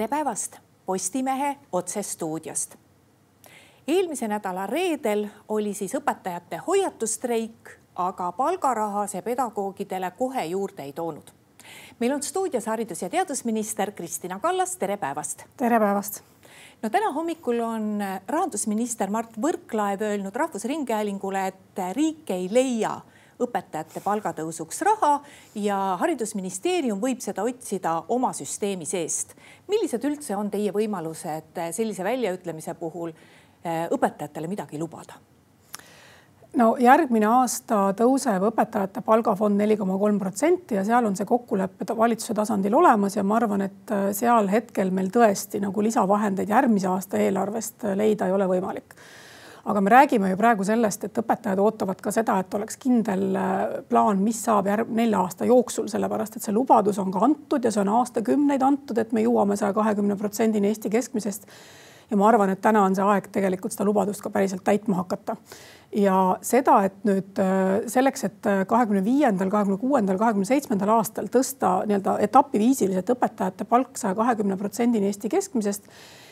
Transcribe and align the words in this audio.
tere 0.00 0.08
päevast 0.08 0.56
Postimehe 0.86 1.56
otsestuudiost. 1.72 2.74
eelmise 3.88 4.28
nädala 4.28 4.66
reedel 4.66 5.26
oli 5.48 5.74
siis 5.74 5.92
õpetajate 5.94 6.56
hoiatusstreik, 6.66 7.70
aga 7.94 8.30
palgaraha 8.32 9.02
see 9.06 9.20
pedagoogidele 9.22 10.10
kohe 10.18 10.44
juurde 10.44 10.82
ei 10.82 10.92
toonud. 10.92 11.30
meil 11.98 12.12
on 12.12 12.22
stuudios 12.22 12.66
haridus- 12.66 13.02
ja 13.02 13.10
teadusminister 13.10 13.92
Kristina 13.92 14.38
Kallas, 14.38 14.76
tere 14.76 14.96
päevast. 14.96 15.44
tere 15.56 15.78
päevast 15.80 16.22
no 16.82 16.90
täna 16.90 17.12
hommikul 17.12 17.60
on 17.60 18.02
rahandusminister 18.28 19.10
Mart 19.10 19.36
Võrklaev 19.36 20.00
öelnud 20.00 20.36
Rahvusringhäälingule, 20.36 21.46
et 21.46 21.78
riik 21.92 22.30
ei 22.30 22.48
leia 22.50 23.00
õpetajate 23.40 24.02
palgatõusuks 24.04 24.82
raha 24.86 25.12
ja 25.58 25.78
haridusministeerium 26.00 27.00
võib 27.02 27.22
seda 27.24 27.44
otsida 27.46 27.96
oma 28.08 28.32
süsteemi 28.36 28.86
seest. 28.88 29.34
millised 29.68 30.04
üldse 30.04 30.36
on 30.36 30.50
teie 30.50 30.72
võimalused 30.72 31.60
sellise 31.72 32.04
väljaütlemise 32.04 32.74
puhul 32.74 33.12
eh, 33.12 33.86
õpetajatele 33.90 34.48
midagi 34.48 34.78
lubada? 34.78 35.18
no 36.56 36.72
järgmine 36.80 37.28
aasta 37.30 37.92
tõuseb 37.98 38.42
õpetajate 38.50 39.04
palgafond 39.06 39.58
neli 39.58 39.76
koma 39.78 39.98
kolm 39.98 40.18
protsenti 40.18 40.74
ja 40.74 40.84
seal 40.84 41.06
on 41.06 41.16
see 41.16 41.28
kokkulepe 41.28 41.96
valitsuse 41.96 42.34
tasandil 42.34 42.74
olemas 42.74 43.16
ja 43.16 43.24
ma 43.24 43.38
arvan, 43.38 43.66
et 43.68 43.96
eh, 43.96 44.10
seal 44.16 44.50
hetkel 44.50 44.90
meil 44.90 45.10
tõesti 45.14 45.62
nagu 45.62 45.82
lisavahendeid 45.82 46.50
järgmise 46.50 46.90
aasta 46.90 47.18
eelarvest 47.22 47.88
leida 47.94 48.26
ei 48.26 48.38
ole 48.38 48.50
võimalik 48.50 48.96
aga 49.64 49.80
me 49.80 49.90
räägime 49.90 50.30
ju 50.30 50.36
praegu 50.36 50.64
sellest, 50.64 51.04
et 51.04 51.18
õpetajad 51.22 51.60
ootavad 51.60 52.00
ka 52.00 52.12
seda, 52.14 52.38
et 52.40 52.54
oleks 52.54 52.78
kindel 52.80 53.26
äh, 53.36 53.58
plaan, 53.88 54.22
mis 54.24 54.40
saab 54.44 54.70
järg 54.70 54.92
nelja 54.96 55.20
aasta 55.24 55.48
jooksul, 55.48 55.88
sellepärast 55.92 56.38
et 56.38 56.46
see 56.46 56.54
lubadus 56.56 56.98
on 57.02 57.12
ka 57.12 57.24
antud 57.26 57.64
ja 57.64 57.72
see 57.74 57.82
on 57.84 57.92
aastakümneid 58.00 58.64
antud, 58.64 58.98
et 58.98 59.12
me 59.16 59.24
jõuame 59.24 59.58
saja 59.60 59.76
kahekümne 59.76 60.16
protsendini 60.20 60.70
Eesti 60.70 60.90
keskmisest. 60.90 61.46
ja 62.10 62.16
ma 62.16 62.28
arvan, 62.28 62.50
et 62.50 62.60
täna 62.60 62.82
on 62.82 62.94
see 62.94 63.04
aeg 63.04 63.28
tegelikult 63.32 63.72
seda 63.72 63.84
lubadust 63.86 64.22
ka 64.22 64.30
päriselt 64.30 64.64
täitma 64.64 64.96
hakata 65.02 65.36
ja 65.94 66.16
seda, 66.46 66.80
et 66.86 66.96
nüüd 67.06 67.38
äh, 67.42 67.82
selleks, 67.90 68.24
et 68.28 68.48
äh, 68.48 68.62
kahekümne 68.68 69.04
viiendal, 69.04 69.50
kahekümne 69.50 69.78
kuuendal, 69.80 70.18
kahekümne 70.18 70.48
seitsmendal 70.48 70.94
aastal 70.96 71.28
tõsta 71.32 71.80
nii-öelda 71.88 72.16
etapiviisiliselt 72.26 73.12
õpetajate 73.16 73.66
palk 73.68 73.98
saja 73.98 74.14
kahekümne 74.18 74.56
protsendini 74.60 75.10
Eesti 75.10 75.30
keskmisest 75.32 75.90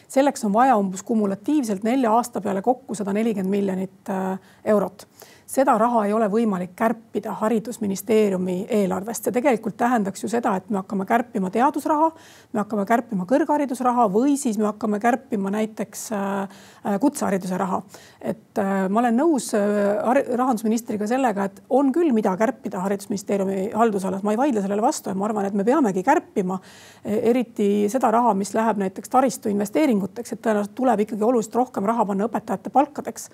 selleks 0.08 0.44
on 0.44 0.52
vaja 0.52 0.76
umbes 0.76 1.02
kumulatiivselt 1.02 1.84
nelja 1.84 2.12
aasta 2.12 2.40
peale 2.40 2.62
kokku 2.62 2.94
sada 2.94 3.12
nelikümmend 3.12 3.50
miljonit 3.50 4.12
äh, 4.12 4.38
eurot 4.64 5.06
seda 5.48 5.78
raha 5.80 6.02
ei 6.04 6.12
ole 6.12 6.28
võimalik 6.28 6.74
kärpida 6.76 7.32
haridusministeeriumi 7.40 8.66
eelarvest. 8.80 9.24
see 9.24 9.32
tegelikult 9.32 9.78
tähendaks 9.80 10.22
ju 10.22 10.28
seda, 10.28 10.54
et 10.56 10.68
me 10.70 10.82
hakkame 10.82 11.06
kärpima 11.08 11.50
teadusraha, 11.50 12.10
me 12.52 12.60
hakkame 12.60 12.84
kärpima 12.88 13.24
kõrgharidusraha 13.28 14.08
või 14.12 14.36
siis 14.36 14.58
me 14.60 14.68
hakkame 14.68 15.00
kärpima 15.00 15.50
näiteks 15.54 16.04
äh, 16.12 16.42
äh, 16.84 16.98
kutsehariduse 17.00 17.58
raha. 17.58 17.82
et 18.20 18.58
ma 18.90 19.00
olen 19.00 19.16
nõus 19.16 19.52
rahandusministriga 19.54 21.06
sellega, 21.06 21.44
et 21.46 21.62
on 21.70 21.92
küll, 21.94 22.10
mida 22.12 22.32
kärpida 22.36 22.80
haridusministeeriumi 22.82 23.70
haldusalas, 23.74 24.24
ma 24.26 24.34
ei 24.34 24.40
vaidle 24.40 24.62
sellele 24.64 24.82
vastu 24.82 25.12
ja 25.12 25.14
ma 25.14 25.28
arvan, 25.28 25.46
et 25.46 25.54
me 25.54 25.64
peamegi 25.64 26.02
kärpima 26.02 26.58
e, 27.04 27.20
eriti 27.30 27.68
seda 27.88 28.10
raha, 28.10 28.34
mis 28.34 28.50
läheb 28.56 28.82
näiteks 28.82 29.12
taristu 29.12 29.52
investeeringuteks, 29.52 29.97
et 30.06 30.42
tõenäoliselt 30.42 30.74
tuleb 30.74 31.00
ikkagi 31.00 31.24
oluliselt 31.24 31.54
rohkem 31.54 31.84
raha 31.88 32.04
panna 32.04 32.28
õpetajate 32.28 32.70
palkadeks 32.70 33.30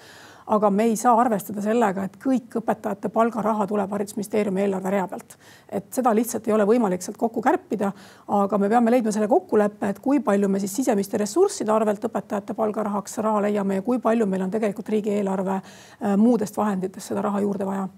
aga 0.46 0.70
me 0.70 0.84
ei 0.84 0.96
saa 0.96 1.14
arvestada 1.20 1.62
sellega, 1.64 2.04
et 2.04 2.16
kõik 2.20 2.58
õpetajate 2.60 3.08
palgaraha 3.12 3.66
tuleb 3.68 3.90
haridusministeeriumi 3.96 4.64
eelarverea 4.64 5.06
pealt. 5.08 5.36
et 5.68 5.86
seda 5.92 6.14
lihtsalt 6.14 6.48
ei 6.48 6.54
ole 6.54 6.66
võimalik 6.68 7.02
sealt 7.02 7.16
kokku 7.16 7.42
kärpida, 7.42 7.92
aga 8.28 8.58
me 8.58 8.68
peame 8.68 8.90
leidma 8.90 9.12
selle 9.12 9.28
kokkuleppe, 9.28 9.88
et 9.88 9.98
kui 9.98 10.20
palju 10.20 10.48
me 10.48 10.60
siis 10.60 10.76
sisemiste 10.76 11.18
ressursside 11.18 11.72
arvelt 11.72 12.04
õpetajate 12.04 12.54
palgarahaks 12.54 13.18
raha 13.18 13.42
leiame 13.48 13.80
ja 13.80 13.82
kui 13.82 13.98
palju 13.98 14.26
meil 14.26 14.42
on 14.42 14.50
tegelikult 14.50 14.88
riigieelarve 14.88 15.54
äh, 15.54 16.16
muudest 16.16 16.56
vahenditest 16.56 17.12
seda 17.12 17.22
raha 17.22 17.40
juurde 17.40 17.66
vaja 17.66 17.88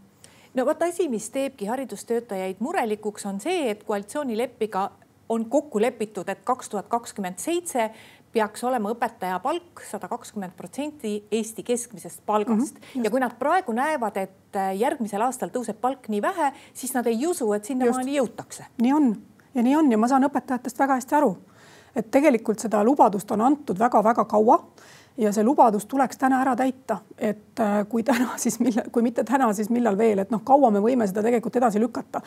no 0.54 0.66
vot 0.66 0.82
asi, 0.82 1.08
mis 1.08 1.28
teebki 1.30 1.66
haridustöötajaid 1.66 2.62
murelikuks, 2.64 3.26
on 3.26 3.40
see, 3.40 3.70
et 3.70 3.82
koalitsioonileppiga 3.84 4.90
on 5.28 5.44
kokku 5.50 5.80
lepitud, 5.80 6.28
et 6.28 6.40
kaks 6.44 6.68
tuhat 6.68 6.86
kakskümmend 6.88 7.38
seitse 7.42 7.90
peaks 8.36 8.64
olema 8.68 8.92
õpetaja 8.92 9.38
palk 9.40 9.80
sada 9.88 10.08
kakskümmend 10.12 10.52
protsenti 10.58 11.14
Eesti 11.32 11.64
keskmisest 11.64 12.20
palgast. 12.28 12.76
Mm. 12.76 12.82
-hmm, 12.82 13.04
ja 13.04 13.10
kui 13.10 13.22
nad 13.22 13.36
praegu 13.38 13.72
näevad, 13.72 14.16
et 14.16 14.56
äh, 14.56 14.74
järgmisel 14.76 15.24
aastal 15.24 15.52
tõuseb 15.54 15.80
palk 15.80 16.08
nii 16.12 16.22
vähe, 16.22 16.52
siis 16.74 16.92
nad 16.94 17.06
ei 17.06 17.26
usu, 17.26 17.52
et 17.52 17.64
sinnamaani 17.64 18.18
jõutakse. 18.18 18.68
nii 18.82 18.92
on. 18.92 19.16
Ja 19.54 19.62
nii 19.62 19.76
on. 19.76 19.92
Ja 19.92 19.98
ma 19.98 20.08
saan 20.08 20.28
õpetajatest 20.28 20.78
väga 20.78 21.00
hästi 21.00 21.14
aru, 21.16 21.36
et 21.96 22.10
tegelikult 22.10 22.60
seda 22.60 22.84
lubadust 22.84 23.30
on 23.30 23.40
antud 23.40 23.78
väga-väga 23.78 24.24
kaua 24.24 24.60
ja 25.18 25.32
see 25.32 25.44
lubadus 25.44 25.86
tuleks 25.86 26.18
täna 26.20 26.40
ära 26.42 26.52
täita, 26.56 26.98
et 27.18 27.60
äh, 27.60 27.78
kui 27.88 28.04
täna, 28.04 28.34
siis 28.42 28.58
millal, 28.60 28.90
kui 28.92 29.02
mitte 29.02 29.24
täna, 29.24 29.48
siis 29.56 29.70
millal 29.72 29.98
veel, 29.98 30.20
et 30.22 30.30
noh, 30.32 30.42
kaua 30.44 30.70
me 30.70 30.82
võime 30.84 31.06
seda 31.08 31.24
tegelikult 31.24 31.56
edasi 31.56 31.80
lükata. 31.80 32.20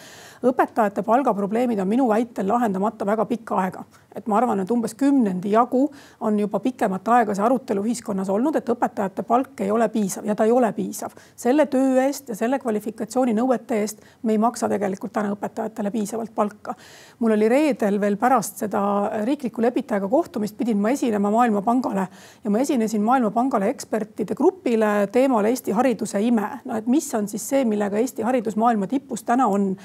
õpetajate 0.50 1.04
palgaprobleemid 1.06 1.80
on 1.80 1.88
minu 1.88 2.08
väitel 2.10 2.48
lahendamata 2.50 3.06
väga 3.06 3.26
pikka 3.30 3.60
aega, 3.62 3.84
et 4.16 4.28
ma 4.28 4.40
arvan, 4.40 4.60
et 4.60 4.72
umbes 4.72 4.96
kümnendi 4.98 5.54
jagu 5.54 5.86
on 6.20 6.40
juba 6.40 6.60
pikemat 6.60 7.08
aega 7.08 7.36
see 7.36 7.46
arutelu 7.46 7.84
ühiskonnas 7.86 8.30
olnud, 8.30 8.56
et 8.58 8.74
õpetajate 8.74 9.24
palk 9.28 9.62
ei 9.62 9.72
ole 9.72 9.90
piisav 9.94 10.26
ja 10.26 10.36
ta 10.36 10.48
ei 10.50 10.52
ole 10.52 10.72
piisav. 10.74 11.14
selle 11.36 11.66
töö 11.66 12.02
eest 12.04 12.30
ja 12.30 12.36
selle 12.36 12.60
kvalifikatsiooninõuete 12.60 13.82
eest 13.84 14.02
me 14.24 14.34
ei 14.34 14.42
maksa 14.42 14.70
tegelikult 14.70 15.14
täna 15.14 15.34
õpetajatele 15.36 15.92
piisavalt 15.92 16.34
palka. 16.36 16.74
mul 17.20 17.38
oli 17.38 17.50
reedel 17.50 18.02
veel 18.02 18.18
pärast 18.18 18.58
seda 18.66 18.82
riikliku 19.26 19.62
lepitajaga 19.62 20.08
kohtumist 20.08 20.58
pidin 20.58 20.82
ma 20.82 20.90
esinema 20.90 21.30
Maailmapangale 21.32 22.08
ja 22.44 22.50
ma 22.50 22.60
esinesin 22.60 22.79
esinesin 22.80 23.02
Maailmapangale 23.02 23.70
ekspertide 23.70 24.36
grupile 24.36 25.08
teemal 25.12 25.46
Eesti 25.46 25.72
hariduse 25.72 26.22
ime. 26.22 26.60
no 26.66 26.78
et 26.78 26.88
mis 26.88 27.14
on 27.16 27.28
siis 27.28 27.50
see, 27.50 27.66
millega 27.66 27.98
Eesti 27.98 28.22
haridus 28.24 28.56
maailma 28.56 28.88
tipus 28.88 29.24
täna 29.24 29.48
on 29.48 29.76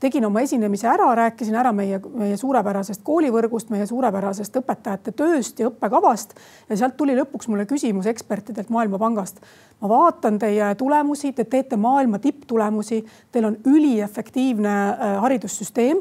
tegin 0.00 0.24
oma 0.24 0.40
esinemise 0.40 0.88
ära, 0.88 1.10
rääkisin 1.14 1.54
ära 1.58 1.72
meie, 1.72 2.00
meie 2.14 2.36
suurepärasest 2.36 3.02
koolivõrgust, 3.04 3.68
meie 3.70 3.86
suurepärasest 3.86 4.56
õpetajate 4.60 5.12
tööst 5.12 5.60
ja 5.60 5.68
õppekavast. 5.68 6.34
ja 6.68 6.76
sealt 6.76 6.96
tuli 6.96 7.16
lõpuks 7.18 7.48
mulle 7.48 7.66
küsimus 7.66 8.06
ekspertidelt 8.06 8.70
Maailmapangast. 8.70 9.40
ma 9.80 9.88
vaatan 9.88 10.38
teie 10.38 10.74
tulemusi, 10.74 11.32
te 11.32 11.44
teete 11.44 11.76
maailma 11.76 12.18
tipptulemusi, 12.18 13.04
teil 13.32 13.44
on 13.44 13.56
üliefektiivne 13.66 14.74
äh, 14.88 15.20
haridussüsteem. 15.20 16.00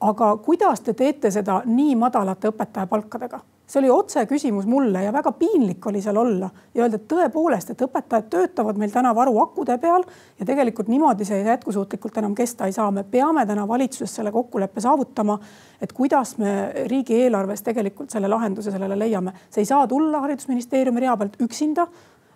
aga 0.00 0.36
kuidas 0.36 0.80
te 0.80 0.94
teete 0.94 1.30
seda 1.30 1.62
nii 1.66 1.96
madalate 1.96 2.48
õpetajapalkadega? 2.48 3.40
See 3.72 3.80
oli 3.80 3.90
otse 3.90 4.26
küsimus 4.28 4.66
mulle 4.68 5.04
ja 5.06 5.12
väga 5.14 5.32
piinlik 5.32 5.86
oli 5.88 6.02
seal 6.04 6.18
olla 6.20 6.50
ja 6.74 6.84
öelda, 6.84 6.98
et 6.98 7.06
tõepoolest, 7.08 7.72
et 7.72 7.84
õpetajad 7.86 8.28
töötavad 8.32 8.76
meil 8.80 8.92
täna 8.92 9.14
varuakude 9.16 9.78
peal 9.80 10.04
ja 10.38 10.46
tegelikult 10.48 10.90
niimoodi 10.92 11.24
see 11.24 11.40
jätkusuutlikult 11.46 12.20
enam 12.20 12.34
kesta 12.36 12.68
ei 12.68 12.76
saa. 12.76 12.90
me 12.90 13.04
peame 13.04 13.46
täna 13.48 13.64
valitsuses 13.68 14.14
selle 14.18 14.32
kokkuleppe 14.32 14.80
saavutama, 14.80 15.38
et 15.80 15.92
kuidas 15.92 16.36
me 16.38 16.72
riigieelarves 16.90 17.62
tegelikult 17.62 18.10
selle 18.10 18.28
lahenduse 18.28 18.70
sellele 18.70 18.98
leiame. 18.98 19.32
see 19.50 19.64
ei 19.64 19.72
saa 19.72 19.86
tulla 19.88 20.20
haridusministeeriumi 20.20 21.00
rea 21.00 21.16
pealt 21.16 21.40
üksinda 21.40 21.86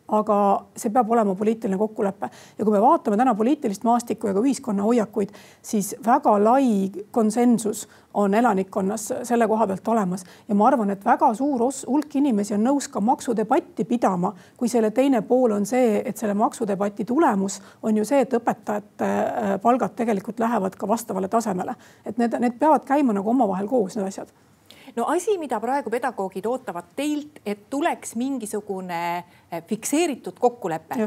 aga 0.09 0.39
see 0.77 0.93
peab 0.95 1.11
olema 1.11 1.35
poliitiline 1.35 1.79
kokkulepe. 1.79 2.31
Ja 2.59 2.65
kui 2.65 2.75
me 2.75 2.81
vaatame 2.83 3.17
täna 3.17 3.35
poliitilist 3.35 3.85
maastikku 3.85 4.31
ja 4.31 4.35
ka 4.37 4.43
ühiskonna 4.45 4.87
hoiakuid, 4.87 5.33
siis 5.63 5.95
väga 6.07 6.37
lai 6.43 6.91
konsensus 7.11 7.87
on 8.17 8.35
elanikkonnas 8.35 9.13
selle 9.29 9.49
koha 9.49 9.67
pealt 9.67 9.89
olemas. 9.89 10.25
Ja 10.49 10.55
ma 10.55 10.67
arvan, 10.71 10.91
et 10.91 11.05
väga 11.05 11.33
suur 11.35 11.67
hulk 11.67 12.17
inimesi 12.17 12.55
on 12.55 12.65
nõus 12.65 12.89
ka 12.93 13.01
maksudebatti 13.01 13.85
pidama, 13.85 14.33
kui 14.57 14.69
selle 14.73 14.91
teine 14.91 15.23
pool 15.27 15.53
on 15.59 15.67
see, 15.67 16.01
et 16.05 16.17
selle 16.17 16.35
maksudebati 16.35 17.05
tulemus 17.05 17.61
on 17.83 17.97
ju 17.97 18.05
see, 18.05 18.23
et 18.25 18.39
õpetajate 18.39 19.11
äh, 19.11 19.55
palgad 19.63 19.97
tegelikult 19.97 20.41
lähevad 20.41 20.77
ka 20.77 20.89
vastavale 20.89 21.29
tasemele, 21.29 21.77
et 22.07 22.19
need, 22.19 22.41
need 22.41 22.59
peavad 22.61 22.89
käima 22.89 23.17
nagu 23.17 23.31
omavahel 23.31 23.69
koos, 23.69 23.97
need 23.97 24.09
asjad 24.09 24.33
no 24.97 25.07
asi, 25.13 25.39
mida 25.39 25.61
praegu 25.61 25.91
pedagoogid 25.93 26.47
ootavad 26.47 26.93
teilt, 26.97 27.41
et 27.47 27.69
tuleks 27.71 28.15
mingisugune 28.17 29.01
eh, 29.19 29.63
fikseeritud 29.69 30.39
kokkulepe. 30.41 30.99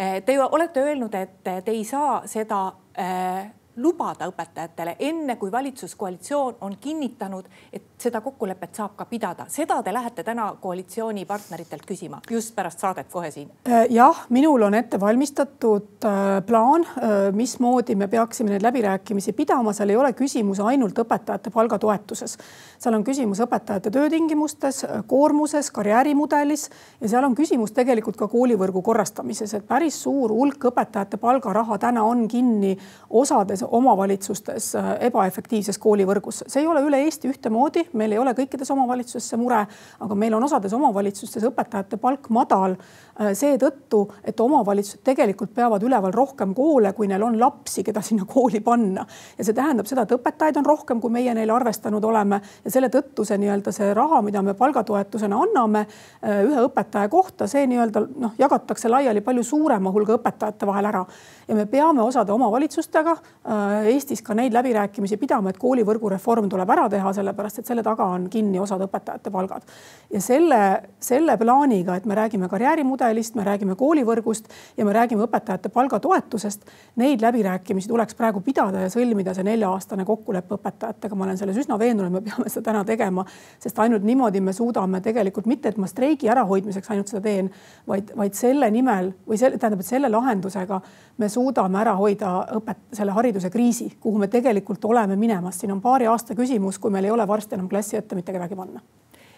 Eh, 0.00 0.22
te 0.24 0.36
olete 0.42 0.82
öelnud, 0.82 1.14
et 1.14 1.42
te 1.44 1.70
ei 1.70 1.84
saa 1.84 2.22
seda 2.26 2.66
äh, 2.98 3.50
lubada 3.76 4.28
õpetajatele, 4.30 4.96
enne 4.98 5.36
kui 5.36 5.52
valitsuskoalitsioon 5.52 6.56
on 6.60 6.76
kinnitanud, 6.80 7.46
et 7.72 7.89
seda 8.00 8.20
kokkulepet 8.20 8.74
saab 8.74 8.94
ka 8.96 9.04
pidada. 9.04 9.44
seda 9.48 9.82
te 9.82 9.92
lähete 9.92 10.24
täna 10.24 10.46
koalitsioonipartneritelt 10.60 11.84
küsima 11.86 12.20
just 12.30 12.54
pärast 12.56 12.80
saadet 12.80 13.08
kohe 13.12 13.30
siin? 13.30 13.50
Äh, 13.68 13.86
jah, 13.90 14.24
minul 14.28 14.62
on 14.62 14.74
ette 14.74 15.00
valmistatud 15.00 16.04
äh, 16.04 16.40
plaan, 16.46 16.86
äh, 16.86 17.18
mismoodi 17.36 17.94
me 17.94 18.08
peaksime 18.08 18.54
neid 18.54 18.64
läbirääkimisi 18.64 19.32
pidama, 19.36 19.72
seal 19.76 19.92
ei 19.92 19.98
ole 20.00 20.12
küsimus 20.16 20.60
ainult 20.64 20.98
õpetajate 20.98 21.52
palgatoetuses. 21.54 22.38
seal 22.78 22.96
on 22.96 23.04
küsimus 23.04 23.42
õpetajate 23.44 23.90
töötingimustes, 23.90 24.84
koormuses, 25.06 25.70
karjäärimudelis 25.70 26.68
ja 27.00 27.08
seal 27.08 27.24
on 27.24 27.34
küsimus 27.34 27.72
tegelikult 27.76 28.16
ka 28.16 28.28
koolivõrgu 28.28 28.82
korrastamises, 28.82 29.54
et 29.54 29.66
päris 29.68 30.02
suur 30.02 30.32
hulk 30.32 30.70
õpetajate 30.72 31.20
palgaraha 31.20 31.78
täna 31.78 32.04
on 32.04 32.26
kinni 32.28 32.76
osades 33.10 33.64
omavalitsustes 33.66 34.72
ebaefektiivses 35.00 35.78
koolivõrgus. 35.78 36.44
see 36.46 36.62
ei 36.62 36.66
ole 36.66 36.82
üle 36.86 37.04
Eesti 37.04 37.28
ühtemoodi 37.28 37.89
meil 37.98 38.12
ei 38.14 38.18
ole 38.18 38.34
kõikides 38.36 38.70
omavalitsustes 38.74 39.30
see 39.32 39.40
mure, 39.40 39.60
aga 40.00 40.18
meil 40.18 40.34
on 40.36 40.44
osades 40.46 40.72
omavalitsustes 40.76 41.44
õpetajate 41.50 41.98
palk 42.00 42.28
madal 42.34 42.76
äh, 42.76 43.32
seetõttu, 43.36 44.02
et 44.24 44.40
omavalitsused 44.40 45.02
tegelikult 45.06 45.54
peavad 45.54 45.82
üleval 45.86 46.14
rohkem 46.14 46.54
koole, 46.54 46.92
kui 46.96 47.08
neil 47.10 47.24
on 47.26 47.38
lapsi, 47.40 47.84
keda 47.86 48.02
sinna 48.04 48.26
kooli 48.28 48.60
panna. 48.64 49.06
ja 49.38 49.44
see 49.44 49.56
tähendab 49.56 49.88
seda, 49.90 50.04
et 50.06 50.14
õpetajaid 50.16 50.60
on 50.60 50.68
rohkem, 50.68 51.00
kui 51.00 51.10
meie 51.10 51.34
neile 51.34 51.54
arvestanud 51.56 52.04
oleme 52.04 52.40
ja 52.64 52.70
selle 52.70 52.90
tõttu 52.92 53.24
see 53.26 53.38
nii-öelda 53.40 53.72
see 53.74 53.92
raha, 53.94 54.22
mida 54.22 54.42
me 54.42 54.54
palgatoetusena 54.58 55.42
anname 55.46 55.86
äh, 55.86 56.42
ühe 56.46 56.66
õpetaja 56.68 57.08
kohta, 57.12 57.48
see 57.50 57.66
nii-öelda 57.70 58.06
noh, 58.16 58.36
jagatakse 58.38 58.88
laiali 58.88 59.24
palju 59.24 59.44
suurema 59.46 59.92
hulga 59.94 60.18
õpetajate 60.18 60.68
vahel 60.68 60.90
ära 60.92 61.04
ja 61.48 61.56
me 61.56 61.66
peame 61.66 62.02
osade 62.02 62.32
omavalitsustega 62.32 63.16
äh, 63.16 63.86
Eestis 63.94 64.22
ka 64.22 64.34
neid 64.34 64.54
läbirääkimisi 64.54 65.18
pidama, 65.20 65.50
et 65.50 65.58
koolivõrgu 65.58 66.12
reform 66.12 66.48
tuleb 66.50 66.70
ära 66.70 66.86
teha, 66.92 67.12
sellepärast 67.16 67.62
et 67.62 67.70
selle 67.70 67.79
taga 67.82 68.06
on 68.14 68.28
kinni 68.30 68.58
osade 68.60 68.86
õpetajate 68.86 69.30
palgad. 69.30 69.62
ja 70.10 70.20
selle, 70.20 70.82
selle 71.00 71.36
plaaniga, 71.38 71.96
et 71.96 72.06
me 72.06 72.14
räägime 72.14 72.48
karjäärimudelist, 72.48 73.34
me 73.34 73.44
räägime 73.44 73.76
koolivõrgust 73.78 74.48
ja 74.76 74.84
me 74.84 74.92
räägime 74.92 75.24
õpetajate 75.26 75.68
palgatoetusest, 75.68 76.66
neid 76.96 77.22
läbirääkimisi 77.22 77.88
tuleks 77.88 78.14
praegu 78.14 78.40
pidada 78.40 78.84
ja 78.84 78.90
sõlmida 78.92 79.34
see 79.34 79.46
nelja-aastane 79.46 80.04
kokkulepe 80.04 80.54
õpetajatega. 80.58 81.14
ma 81.14 81.24
olen 81.24 81.38
selles 81.38 81.56
üsna 81.56 81.78
veendunud, 81.78 82.12
me 82.12 82.20
peame 82.20 82.48
seda 82.48 82.70
täna 82.72 82.84
tegema, 82.84 83.24
sest 83.58 83.78
ainult 83.78 84.02
niimoodi 84.02 84.40
me 84.40 84.52
suudame 84.52 85.00
tegelikult 85.00 85.46
mitte, 85.46 85.68
et 85.68 85.78
ma 85.78 85.86
streigi 85.86 86.28
ärahoidmiseks 86.30 86.90
ainult 86.90 87.08
seda 87.08 87.22
teen, 87.24 87.50
vaid, 87.88 88.12
vaid 88.16 88.34
selle 88.34 88.70
nimel 88.70 89.12
või 89.28 89.38
selle, 89.38 89.58
tähendab, 89.58 89.80
et 89.80 89.86
selle 89.86 90.10
lahendusega 90.10 90.80
me 91.20 91.28
suudame 91.28 91.80
ära 91.80 91.94
hoida 91.98 92.32
õpet-, 92.56 92.82
selle 92.96 93.14
hariduse 93.16 93.50
kriisi, 93.52 93.90
kuhu 94.00 94.18
me 94.18 94.28
tegelikult 94.28 94.84
oleme 94.84 95.16
minemas. 95.16 95.58
siin 95.60 95.72
on 95.72 95.80
paari 95.80 96.06
aasta 96.06 96.34
küsimus, 96.34 96.78
kui 96.78 96.90
meil 96.90 97.04
ei 97.04 97.14
ole 97.14 97.26
varsti 97.28 97.54
enam 97.54 97.68
klassi 97.70 97.96
ette 97.96 98.18
mitte 98.18 98.34
kedagi 98.34 98.58
panna. 98.58 98.82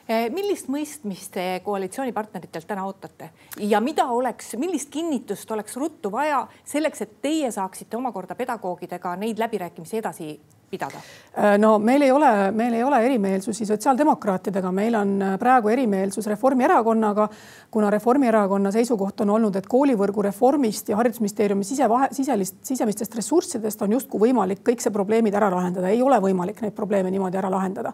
Eh, 0.09 0.27
millist 0.35 0.67
mõistmist 0.73 1.31
te 1.37 1.45
koalitsioonipartneritelt 1.65 2.67
täna 2.67 2.87
ootate? 2.89 3.31
Ja 3.63 3.79
mida 3.81 4.09
oleks, 4.11 4.57
millist 4.59 4.91
kinnitust 4.91 5.51
oleks 5.55 5.77
ruttu 5.79 6.11
vaja 6.11 6.47
selleks, 6.65 7.05
et 7.05 7.21
teie 7.23 7.51
saaksite 7.55 7.97
omakorda 7.97 8.35
pedagoogidega 8.35 9.15
neid 9.21 9.39
läbirääkimisi 9.39 10.01
edasi 10.03 10.33
pidada? 10.73 11.01
Äh, 11.39 11.59
no 11.59 11.79
meil 11.79 12.03
ei 12.03 12.13
ole, 12.13 12.31
meil 12.57 12.75
ei 12.77 12.85
ole 12.85 12.99
erimeelsusi 13.05 13.67
sotsiaaldemokraatidega, 13.69 14.73
meil 14.73 14.97
on 14.97 15.15
äh, 15.23 15.35
praegu 15.41 15.69
erimeelsus 15.73 16.27
Reformierakonnaga, 16.33 17.29
kuna 17.73 17.91
Reformierakonna 17.93 18.73
seisukoht 18.73 19.21
on 19.25 19.35
olnud, 19.37 19.57
et 19.61 19.69
koolivõrgu 19.69 20.25
reformist 20.29 20.89
ja 20.93 20.99
haridusministeeriumi 21.01 21.65
sisevahe, 21.69 22.09
siselist, 22.17 22.59
sisemistest 22.69 23.17
ressurssidest 23.21 23.85
on 23.85 23.97
justkui 23.99 24.27
võimalik 24.27 24.65
kõik 24.69 24.85
see 24.85 24.95
probleemid 24.95 25.37
ära 25.37 25.51
lahendada, 25.53 25.93
ei 25.93 26.03
ole 26.05 26.21
võimalik 26.25 26.65
neid 26.65 26.77
probleeme 26.77 27.13
niimoodi 27.13 27.41
ära 27.41 27.53
lahendada. 27.53 27.93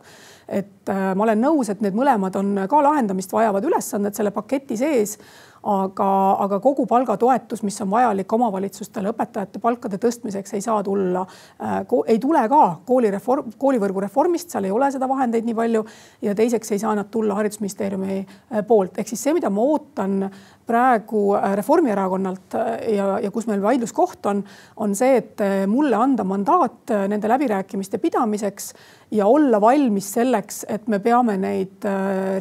et 0.48 0.88
äh, 0.88 1.12
ma 1.14 1.26
olen 1.26 1.42
nõus, 1.42 1.70
et 1.70 1.82
need 1.84 1.98
mõlemad 1.98 2.38
on 2.38 2.64
ka 2.70 2.82
lahendamist 2.82 3.32
vajavad 3.32 3.64
ülesanded 3.64 4.14
selle 4.16 4.30
paketi 4.34 4.78
sees 4.80 5.18
aga, 5.68 6.08
aga 6.44 6.58
kogu 6.64 6.86
palgatoetus, 6.88 7.62
mis 7.66 7.76
on 7.84 7.90
vajalik 7.92 8.32
omavalitsustele 8.32 9.12
õpetajate 9.12 9.60
palkade 9.62 10.00
tõstmiseks, 10.00 10.54
ei 10.56 10.64
saa 10.64 10.80
tulla 10.86 11.24
äh,, 11.24 11.80
ei 12.06 12.18
tule 12.22 12.44
ka 12.48 12.62
koolireform, 12.88 13.52
koolivõrgu 13.60 14.04
reformist, 14.06 14.52
seal 14.52 14.68
ei 14.68 14.74
ole 14.74 14.90
seda 14.94 15.08
vahendeid 15.10 15.48
nii 15.48 15.56
palju. 15.58 15.84
ja 16.22 16.34
teiseks 16.34 16.72
ei 16.72 16.78
saa 16.78 16.94
nad 16.96 17.10
tulla 17.12 17.36
haridusministeeriumi 17.38 18.18
äh, 18.18 18.64
poolt, 18.66 18.98
ehk 18.98 19.12
siis 19.12 19.22
see, 19.28 19.36
mida 19.36 19.50
ma 19.50 19.64
ootan 19.64 20.30
praegu 20.68 21.32
äh, 21.36 21.56
Reformierakonnalt 21.56 22.54
äh, 22.54 22.68
ja, 22.96 23.08
ja 23.24 23.30
kus 23.32 23.48
meil 23.48 23.62
vaidluskoht 23.64 24.26
on, 24.28 24.42
on 24.76 24.94
see, 24.98 25.16
et 25.22 25.40
äh, 25.44 25.64
mulle 25.70 25.96
anda 25.96 26.26
mandaat 26.28 26.92
nende 27.08 27.30
läbirääkimiste 27.30 28.00
pidamiseks 28.02 28.72
ja 29.16 29.26
olla 29.26 29.60
valmis 29.60 30.12
selleks, 30.18 30.64
et 30.68 30.88
me 30.88 31.00
peame 31.00 31.38
neid 31.40 31.84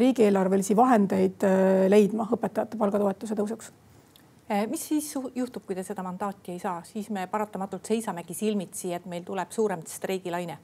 riigieelarvelisi 0.01 0.75
vahendeid 0.75 1.43
leidma 1.91 2.27
õpetajate 2.35 2.79
palgatoetuse 2.79 3.35
tõusuks. 3.37 3.71
Mis 4.71 4.83
siis 4.89 5.09
juhtub, 5.35 5.65
kui 5.67 5.75
te 5.75 5.83
seda 5.83 6.03
mandaati 6.05 6.53
ei 6.53 6.59
saa, 6.59 6.79
siis 6.87 7.09
me 7.11 7.25
paratamatult 7.31 7.87
seisamegi 7.87 8.35
silmitsi, 8.35 8.93
et 8.95 9.07
meil 9.11 9.25
tuleb 9.27 9.51
suurem 9.51 9.83
streigilaine 9.87 10.57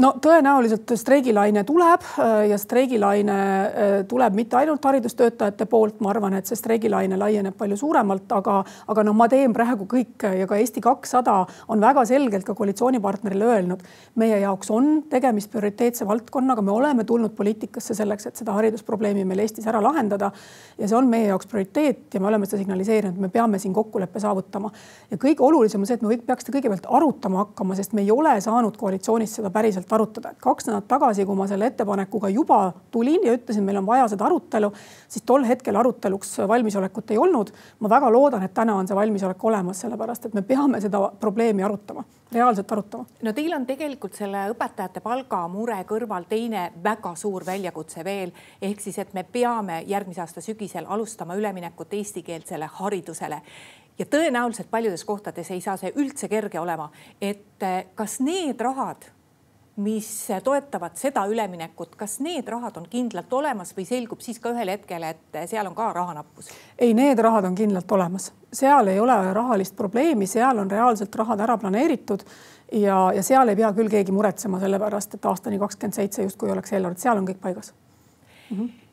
no 0.00 0.10
tõenäoliselt 0.22 0.92
streigilaine 0.98 1.62
tuleb 1.68 2.04
äh, 2.18 2.32
ja 2.50 2.58
streigilaine 2.58 3.36
äh, 3.36 3.92
tuleb 4.08 4.36
mitte 4.36 4.56
ainult 4.60 4.84
haridustöötajate 4.84 5.66
poolt, 5.70 6.00
ma 6.00 6.12
arvan, 6.14 6.36
et 6.38 6.48
see 6.48 6.58
streigilaine 6.58 7.18
laieneb 7.20 7.56
palju 7.58 7.76
suuremalt, 7.80 8.30
aga, 8.36 8.60
aga 8.92 9.04
noh, 9.06 9.16
ma 9.16 9.28
teen 9.30 9.54
praegu 9.56 9.86
kõik 9.90 10.24
ja 10.40 10.46
ka 10.48 10.58
Eesti 10.60 10.82
kakssada 10.84 11.36
on 11.68 11.82
väga 11.82 12.04
selgelt 12.08 12.46
ka 12.48 12.54
koalitsioonipartnerile 12.58 13.48
öelnud, 13.50 13.84
meie 14.20 14.40
jaoks 14.42 14.72
on 14.74 14.90
tegemist 15.10 15.52
prioriteetse 15.52 16.08
valdkonnaga, 16.08 16.64
me 16.64 16.74
oleme 16.74 17.04
tulnud 17.08 17.34
poliitikasse 17.36 17.96
selleks, 17.98 18.30
et 18.30 18.40
seda 18.40 18.56
haridusprobleemi 18.56 19.26
meil 19.28 19.44
Eestis 19.44 19.68
ära 19.70 19.82
lahendada. 19.84 20.32
ja 20.78 20.88
see 20.88 20.96
on 20.96 21.08
meie 21.10 21.28
jaoks 21.28 21.48
prioriteet 21.50 22.14
ja 22.14 22.20
me 22.20 22.30
oleme 22.30 22.48
seda 22.48 22.62
signaliseerinud, 22.62 23.20
me 23.20 23.28
peame 23.28 23.58
siin 23.58 23.74
kokkuleppe 23.76 24.20
saavutama. 24.20 24.72
ja 25.10 25.20
kõige 25.20 25.44
olulisem 25.44 25.80
on 25.84 25.90
see, 25.90 26.00
et 26.00 26.02
me 26.06 26.16
peaks 26.16 26.46
seda 26.46 26.58
kõigepealt 26.58 26.88
arutama 26.88 27.44
hakkama, 27.44 27.76
sest 27.76 27.92
me 27.92 28.04
ei 28.06 28.10
ole 28.10 28.38
saanud 28.40 28.76
koalitsioonis 28.80 29.38
seda 29.40 29.50
päriselt 29.50 29.89
päriselt 29.90 29.92
arutada, 29.92 30.30
et 30.30 30.40
kaks 30.40 30.66
nädalat 30.66 30.88
tagasi, 30.88 31.24
kui 31.26 31.36
ma 31.36 31.46
selle 31.46 31.66
ettepanekuga 31.70 32.28
juba 32.30 32.72
tulin 32.90 33.24
ja 33.24 33.34
ütlesin, 33.34 33.64
meil 33.64 33.78
on 33.80 33.86
vaja 33.86 34.08
seda 34.08 34.26
arutelu, 34.26 34.72
siis 35.08 35.24
tol 35.26 35.44
hetkel 35.44 35.76
aruteluks 35.76 36.38
valmisolekut 36.48 37.10
ei 37.10 37.18
olnud. 37.18 37.50
ma 37.80 37.88
väga 37.88 38.10
loodan, 38.12 38.42
et 38.42 38.54
täna 38.54 38.74
on 38.74 38.88
see 38.88 38.96
valmisolek 38.96 39.44
olemas, 39.44 39.80
sellepärast 39.80 40.26
et 40.26 40.34
me 40.34 40.42
peame 40.42 40.80
seda 40.80 41.00
probleemi 41.20 41.62
arutama, 41.62 42.04
reaalselt 42.32 42.72
arutama. 42.72 43.06
no 43.22 43.32
teil 43.32 43.52
on 43.54 43.66
tegelikult 43.66 44.14
selle 44.14 44.46
õpetajate 44.52 45.00
palgamure 45.00 45.84
kõrval 45.84 46.26
teine 46.28 46.72
väga 46.82 47.14
suur 47.14 47.46
väljakutse 47.46 48.04
veel, 48.04 48.32
ehk 48.62 48.80
siis, 48.80 48.98
et 48.98 49.14
me 49.14 49.24
peame 49.24 49.82
järgmise 49.86 50.20
aasta 50.20 50.40
sügisel 50.40 50.86
alustama 50.88 51.34
üleminekut 51.34 51.94
eestikeelsele 51.94 52.70
haridusele 52.80 53.42
ja 53.98 54.06
tõenäoliselt 54.06 54.70
paljudes 54.70 55.04
kohtades 55.04 55.50
ei 55.50 55.60
saa 55.60 55.76
see 55.76 55.92
üldse 55.96 56.28
kerge 56.28 56.60
olema, 56.60 56.90
et 57.20 57.66
kas 57.94 58.20
need 58.20 58.60
rahad 58.60 59.10
mis 59.80 60.28
toetavad 60.44 60.96
seda 61.00 61.24
üleminekut, 61.30 61.94
kas 61.96 62.18
need 62.24 62.48
rahad 62.48 62.76
on 62.80 62.86
kindlalt 62.90 63.32
olemas 63.32 63.72
või 63.76 63.86
selgub 63.88 64.20
siis 64.24 64.40
ka 64.42 64.52
ühel 64.54 64.72
hetkel, 64.72 65.06
et 65.08 65.40
seal 65.50 65.66
on 65.70 65.76
ka 65.78 65.90
rahanappus? 65.96 66.50
ei, 66.78 66.94
need 66.94 67.18
rahad 67.18 67.48
on 67.48 67.56
kindlalt 67.58 67.92
olemas, 67.96 68.30
seal 68.52 68.92
ei 68.92 69.00
ole 69.00 69.16
rahalist 69.36 69.76
probleemi, 69.76 70.28
seal 70.30 70.58
on 70.58 70.70
reaalselt 70.70 71.14
rahad 71.22 71.40
ära 71.40 71.56
planeeritud 71.58 72.26
ja, 72.72 72.98
ja 73.16 73.22
seal 73.26 73.48
ei 73.48 73.58
pea 73.58 73.72
küll 73.76 73.92
keegi 73.92 74.12
muretsema, 74.14 74.60
sellepärast 74.60 75.16
et 75.16 75.32
aastani 75.32 75.58
kakskümmend 75.62 75.96
seitse 75.96 76.28
justkui 76.28 76.52
oleks 76.52 76.76
eelarvet, 76.76 77.02
seal 77.02 77.18
on 77.18 77.28
kõik 77.30 77.42
paigas 77.42 77.74
mm. 78.50 78.56
-hmm 78.56 78.89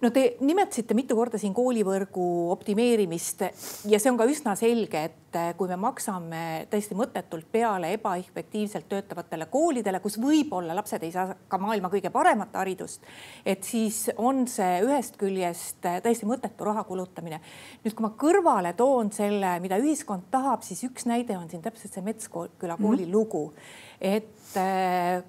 no 0.00 0.10
te 0.14 0.24
nimetasite 0.44 0.94
mitu 0.94 1.16
korda 1.18 1.38
siin 1.40 1.54
koolivõrgu 1.56 2.24
optimeerimist 2.54 3.42
ja 3.90 3.98
see 3.98 4.10
on 4.12 4.18
ka 4.20 4.26
üsna 4.30 4.54
selge, 4.58 5.00
et 5.10 5.38
kui 5.58 5.68
me 5.68 5.76
maksame 5.80 6.42
täiesti 6.70 6.96
mõttetult 6.96 7.48
peale 7.52 7.90
ebaefektiivselt 7.96 8.86
töötavatele 8.88 9.48
koolidele, 9.52 10.00
kus 10.00 10.16
võib-olla 10.22 10.76
lapsed 10.78 11.02
ei 11.04 11.12
saa 11.12 11.34
ka 11.50 11.60
maailma 11.60 11.90
kõige 11.92 12.12
paremat 12.14 12.54
haridust, 12.56 13.04
et 13.44 13.66
siis 13.66 14.06
on 14.16 14.46
see 14.48 14.80
ühest 14.86 15.18
küljest 15.20 15.82
täiesti 15.82 16.28
mõttetu 16.28 16.68
raha 16.68 16.86
kulutamine. 16.88 17.40
nüüd, 17.84 17.94
kui 17.94 18.06
ma 18.06 18.14
kõrvale 18.18 18.74
toon 18.78 19.12
selle, 19.12 19.58
mida 19.64 19.80
ühiskond 19.82 20.30
tahab, 20.30 20.62
siis 20.62 20.84
üks 20.86 21.08
näide 21.10 21.36
on 21.36 21.50
siin 21.50 21.62
täpselt 21.62 21.92
see 21.92 22.06
Metsküla 22.06 22.78
kooli 22.78 23.04
mm 23.04 23.08
-hmm. 23.08 23.12
lugu, 23.12 23.52
et 24.00 24.30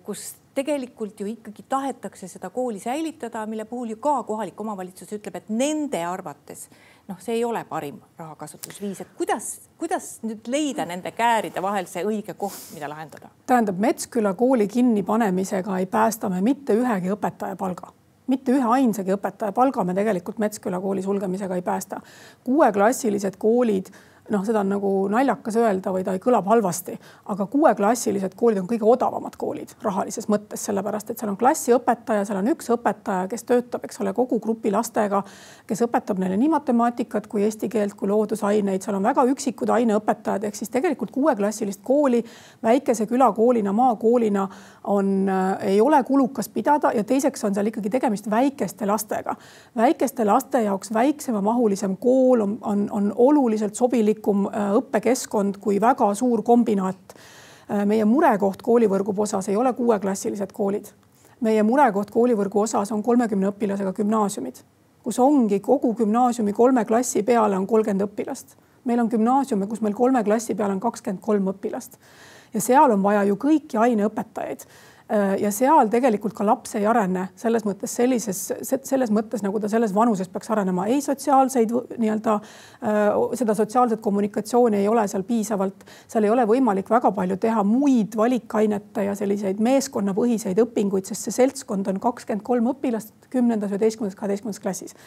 kus 0.06 0.36
tegelikult 0.60 1.20
ju 1.20 1.28
ikkagi 1.32 1.66
tahetakse 1.70 2.28
seda 2.28 2.52
kooli 2.54 2.80
säilitada, 2.84 3.46
mille 3.50 3.66
puhul 3.66 3.96
ju 3.96 4.00
ka 4.04 4.20
kohalik 4.28 4.60
omavalitsus 4.62 5.12
ütleb, 5.16 5.40
et 5.40 5.50
nende 5.50 6.04
arvates 6.06 6.68
noh, 7.10 7.18
see 7.24 7.40
ei 7.40 7.46
ole 7.46 7.64
parim 7.70 8.00
rahakasutusviis, 8.20 9.02
et 9.02 9.14
kuidas, 9.18 9.48
kuidas 9.82 10.10
nüüd 10.26 10.50
leida 10.52 10.86
nende 10.90 11.12
kääride 11.16 11.62
vahel 11.64 11.88
see 11.90 12.04
õige 12.06 12.36
koht, 12.38 12.60
mida 12.76 12.90
lahendada? 12.92 13.32
tähendab, 13.50 13.80
Metsküla 13.82 14.36
kooli 14.38 14.68
kinnipanemisega 14.70 15.80
ei 15.80 15.88
päästa 15.90 16.30
me 16.30 16.44
mitte 16.46 16.78
ühegi 16.78 17.16
õpetaja 17.16 17.58
palga 17.60 17.94
mitte 18.30 18.54
ühe 18.54 18.68
ainsagi 18.76 19.16
õpetaja 19.16 19.54
palga 19.58 19.84
me 19.84 19.96
tegelikult 19.98 20.38
Metsküla 20.42 20.80
kooli 20.82 21.02
sulgemisega 21.02 21.56
ei 21.58 21.66
päästa. 21.66 22.02
kuueklassilised 22.44 23.40
koolid 23.42 23.90
noh, 24.30 24.44
seda 24.46 24.62
on 24.64 24.70
nagu 24.74 24.92
naljakas 25.12 25.58
öelda 25.60 25.94
või 25.94 26.04
ta 26.06 26.16
kõlab 26.22 26.48
halvasti, 26.50 26.96
aga 27.34 27.46
kuueklassilised 27.50 28.36
koolid 28.38 28.62
on 28.62 28.68
kõige 28.70 28.88
odavamad 28.88 29.36
koolid 29.40 29.74
rahalises 29.84 30.30
mõttes, 30.32 30.64
sellepärast 30.68 31.12
et 31.12 31.22
seal 31.22 31.32
on 31.32 31.38
klassiõpetaja, 31.40 32.26
seal 32.28 32.40
on 32.42 32.52
üks 32.54 32.70
õpetaja, 32.76 33.28
kes 33.32 33.46
töötab, 33.50 33.86
eks 33.88 34.02
ole, 34.04 34.14
kogu 34.18 34.40
grupi 34.44 34.72
lastega, 34.74 35.24
kes 35.68 35.84
õpetab 35.86 36.22
neile 36.22 36.38
nii 36.40 36.52
matemaatikat 36.54 37.28
kui 37.32 37.44
eesti 37.48 37.70
keelt 37.72 37.96
kui 38.00 38.10
loodusaineid, 38.12 38.84
seal 38.86 39.00
on 39.00 39.08
väga 39.10 39.26
üksikud 39.34 39.72
aineõpetajad, 39.76 40.48
ehk 40.50 40.60
siis 40.60 40.74
tegelikult 40.74 41.12
kuueklassilist 41.16 41.82
kooli 41.84 42.24
väikese 42.64 43.08
külakoolina, 43.10 43.74
maakoolina 43.74 44.48
on 44.90 45.30
äh,, 45.30 45.74
ei 45.74 45.82
ole 45.82 46.04
kulukas 46.04 46.50
pidada 46.50 46.92
ja 46.96 47.04
teiseks 47.04 47.44
on 47.44 47.56
seal 47.56 47.72
ikkagi 47.72 47.90
tegemist 47.90 48.30
väikeste 48.30 48.86
lastega. 48.86 49.36
väikeste 49.78 50.26
laste 50.26 50.62
jaoks 50.64 50.94
väiksemamahulisem 50.94 51.98
kool 51.98 52.42
on, 52.42 52.58
on, 52.62 52.88
on 52.92 53.14
oluliselt 53.16 53.76
sobilik 53.76 54.19
paindlikum 54.20 54.48
äh, 54.48 54.74
õppekeskkond 54.78 55.60
kui 55.60 55.80
väga 55.80 56.14
suur 56.16 56.44
kombinaat 56.44 57.16
meie 57.86 58.02
murekoht 58.06 58.64
koolivõrgu 58.66 59.14
osas 59.22 59.48
ei 59.50 59.56
ole 59.56 59.74
kuueklassilised 59.74 60.52
koolid. 60.52 60.88
meie 61.42 61.64
murekoht 61.64 62.10
koolivõrgu 62.10 62.64
osas 62.64 62.92
on 62.92 63.04
kolmekümne 63.04 63.48
õpilasega 63.52 63.94
gümnaasiumid, 63.94 64.64
kus 65.04 65.20
ongi 65.20 65.60
kogu 65.60 65.94
gümnaasiumi 65.94 66.54
kolme 66.54 66.86
klassi 66.86 67.24
peale 67.24 67.58
on 67.58 67.68
kolmkümmend 67.68 68.02
õpilast. 68.02 68.58
meil 68.86 69.00
on 69.00 69.08
gümnaasiume, 69.08 69.68
kus 69.68 69.82
meil 69.82 69.94
kolme 69.94 70.24
klassi 70.24 70.56
peale 70.56 70.74
on 70.74 70.80
kakskümmend 70.80 71.22
kolm 71.22 71.48
õpilast 71.48 72.00
ja 72.54 72.62
seal 72.62 72.92
on 72.92 73.04
vaja 73.04 73.24
ju 73.24 73.36
kõiki 73.36 73.78
aineõpetajaid 73.78 74.66
Äh, 74.66 74.89
ja 75.42 75.50
seal 75.54 75.90
tegelikult 75.90 76.36
ka 76.38 76.46
laps 76.46 76.76
ei 76.78 76.86
arene 76.86 77.30
selles 77.40 77.64
mõttes 77.66 77.96
sellises, 77.98 78.42
selles 78.62 79.10
mõttes 79.14 79.42
nagu 79.42 79.60
ta 79.62 79.70
selles 79.72 79.94
vanuses 79.96 80.30
peaks 80.30 80.52
arenema, 80.54 80.86
ei 80.86 81.02
sotsiaalseid 81.02 81.74
nii-öelda 81.98 82.36
äh, 82.38 83.10
seda 83.40 83.56
sotsiaalset 83.58 84.04
kommunikatsiooni 84.06 84.84
ei 84.84 84.88
ole 84.92 85.08
seal 85.10 85.26
piisavalt, 85.26 85.82
seal 86.08 86.28
ei 86.28 86.34
ole 86.34 86.46
võimalik 86.50 86.92
väga 86.94 87.12
palju 87.16 87.40
teha 87.42 87.66
muid 87.66 88.18
valikainete 88.20 89.08
ja 89.10 89.18
selliseid 89.18 89.62
meeskonnapõhiseid 89.66 90.62
õpinguid, 90.62 91.10
sest 91.10 91.28
see 91.28 91.40
seltskond 91.42 91.90
on 91.90 92.00
kakskümmend 92.04 92.46
kolm 92.46 92.70
õpilast 92.76 93.30
kümnendas, 93.34 93.74
üheteistkümnendas, 93.74 94.20
kaheteistkümnendas 94.20 94.64
klassis 94.64 94.98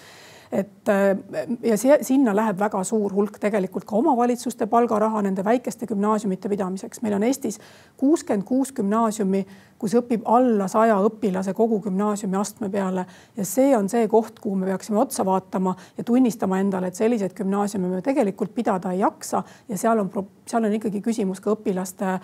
et 0.52 0.88
äh, 0.88 1.16
ja 1.64 1.76
see, 1.80 1.96
sinna 2.04 2.34
läheb 2.36 2.58
väga 2.60 2.82
suur 2.84 3.12
hulk 3.16 3.38
tegelikult 3.40 3.86
ka 3.88 3.96
omavalitsuste 3.96 4.66
palgaraha 4.68 5.22
nende 5.24 5.44
väikeste 5.44 5.86
gümnaasiumite 5.88 6.50
pidamiseks. 6.52 7.00
meil 7.02 7.16
on 7.16 7.24
Eestis 7.24 7.58
kuuskümmend 7.96 8.44
kuus 8.44 8.72
gümnaasiumi, 8.76 9.46
kus 9.80 9.94
õpib 9.96 10.26
alla 10.28 10.68
saja 10.68 10.98
õpilase 11.06 11.54
kogu 11.56 11.80
gümnaasiumi 11.86 12.36
astme 12.36 12.68
peale 12.70 13.06
ja 13.36 13.46
see 13.48 13.72
on 13.76 13.88
see 13.88 14.04
koht, 14.08 14.38
kuhu 14.44 14.58
me 14.60 14.68
peaksime 14.68 15.00
otsa 15.00 15.24
vaatama 15.24 15.74
ja 15.96 16.04
tunnistama 16.04 16.60
endale, 16.60 16.92
et 16.92 17.00
selliseid 17.00 17.32
gümnaasiume 17.38 17.88
me 17.88 18.02
tegelikult 18.04 18.54
pidada 18.54 18.92
ei 18.92 19.00
jaksa 19.00 19.42
ja 19.68 19.80
seal 19.80 20.04
on, 20.04 20.12
seal 20.46 20.68
on 20.68 20.76
ikkagi 20.76 21.00
küsimus 21.00 21.40
ka 21.40 21.56
õpilaste 21.56 22.18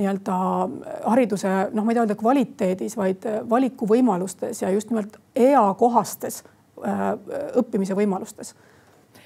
nii-öelda 0.00 0.40
hariduse, 1.04 1.52
noh, 1.70 1.84
ma 1.84 1.92
ei 1.92 2.00
taha 2.00 2.08
öelda 2.08 2.18
kvaliteedis, 2.18 2.96
vaid 2.96 3.28
valikuvõimalustes 3.50 4.64
ja 4.64 4.72
just 4.74 4.90
nimelt 4.90 5.20
eakohastes 5.36 6.42
Äh, 6.42 6.53
õppimise 7.60 7.96
võimalustes. 7.96 8.54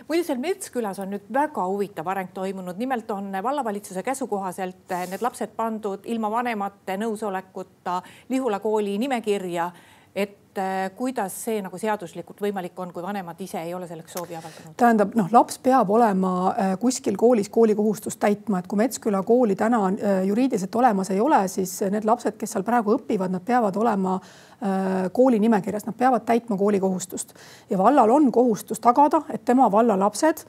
Muide, 0.09 0.23
seal 0.25 0.39
Metskülas 0.41 0.99
on 1.03 1.11
nüüd 1.13 1.27
väga 1.33 1.65
huvitav 1.69 2.07
areng 2.09 2.31
toimunud, 2.33 2.79
nimelt 2.81 3.11
on 3.11 3.33
vallavalitsuse 3.43 4.03
käsu 4.03 4.27
kohaselt 4.27 4.93
need 5.11 5.25
lapsed 5.25 5.53
pandud 5.57 6.07
ilma 6.09 6.31
vanemate 6.33 6.97
nõusolekuta 7.01 8.01
Lihula 8.29 8.61
kooli 8.65 8.99
nimekirja 9.01 9.71
et 10.19 10.37
äh, 10.59 10.91
kuidas 10.97 11.35
see 11.45 11.61
nagu 11.65 11.79
seaduslikult 11.79 12.41
võimalik 12.43 12.77
on, 12.83 12.91
kui 12.93 13.03
vanemad 13.05 13.39
ise 13.41 13.61
ei 13.63 13.75
ole 13.75 13.87
selleks 13.89 14.13
soovi 14.17 14.37
avaldanud? 14.37 14.75
tähendab, 14.81 15.15
noh, 15.19 15.31
laps 15.33 15.61
peab 15.63 15.91
olema 15.95 16.33
äh, 16.51 16.75
kuskil 16.81 17.17
koolis 17.19 17.49
koolikohustust 17.55 18.21
täitma, 18.21 18.61
et 18.61 18.69
kui 18.71 18.81
Metsküla 18.81 19.23
kooli 19.27 19.57
täna 19.59 19.81
äh, 19.89 20.21
juriidiliselt 20.29 20.75
olemas 20.81 21.13
ei 21.15 21.23
ole, 21.25 21.41
siis 21.49 21.73
need 21.91 22.07
lapsed, 22.09 22.37
kes 22.41 22.57
seal 22.57 22.67
praegu 22.67 22.99
õpivad, 22.99 23.33
nad 23.35 23.45
peavad 23.47 23.77
olema 23.81 24.19
kooli 25.15 25.39
nimekirjas, 25.39 25.85
nad 25.87 25.95
peavad 25.95 26.25
täitma 26.27 26.57
koolikohustust 26.59 27.31
ja 27.71 27.79
vallal 27.79 28.11
on 28.11 28.25
kohustus 28.35 28.81
tagada, 28.83 29.21
et 29.31 29.45
tema 29.47 29.69
valla 29.71 29.95
lapsed 29.95 30.43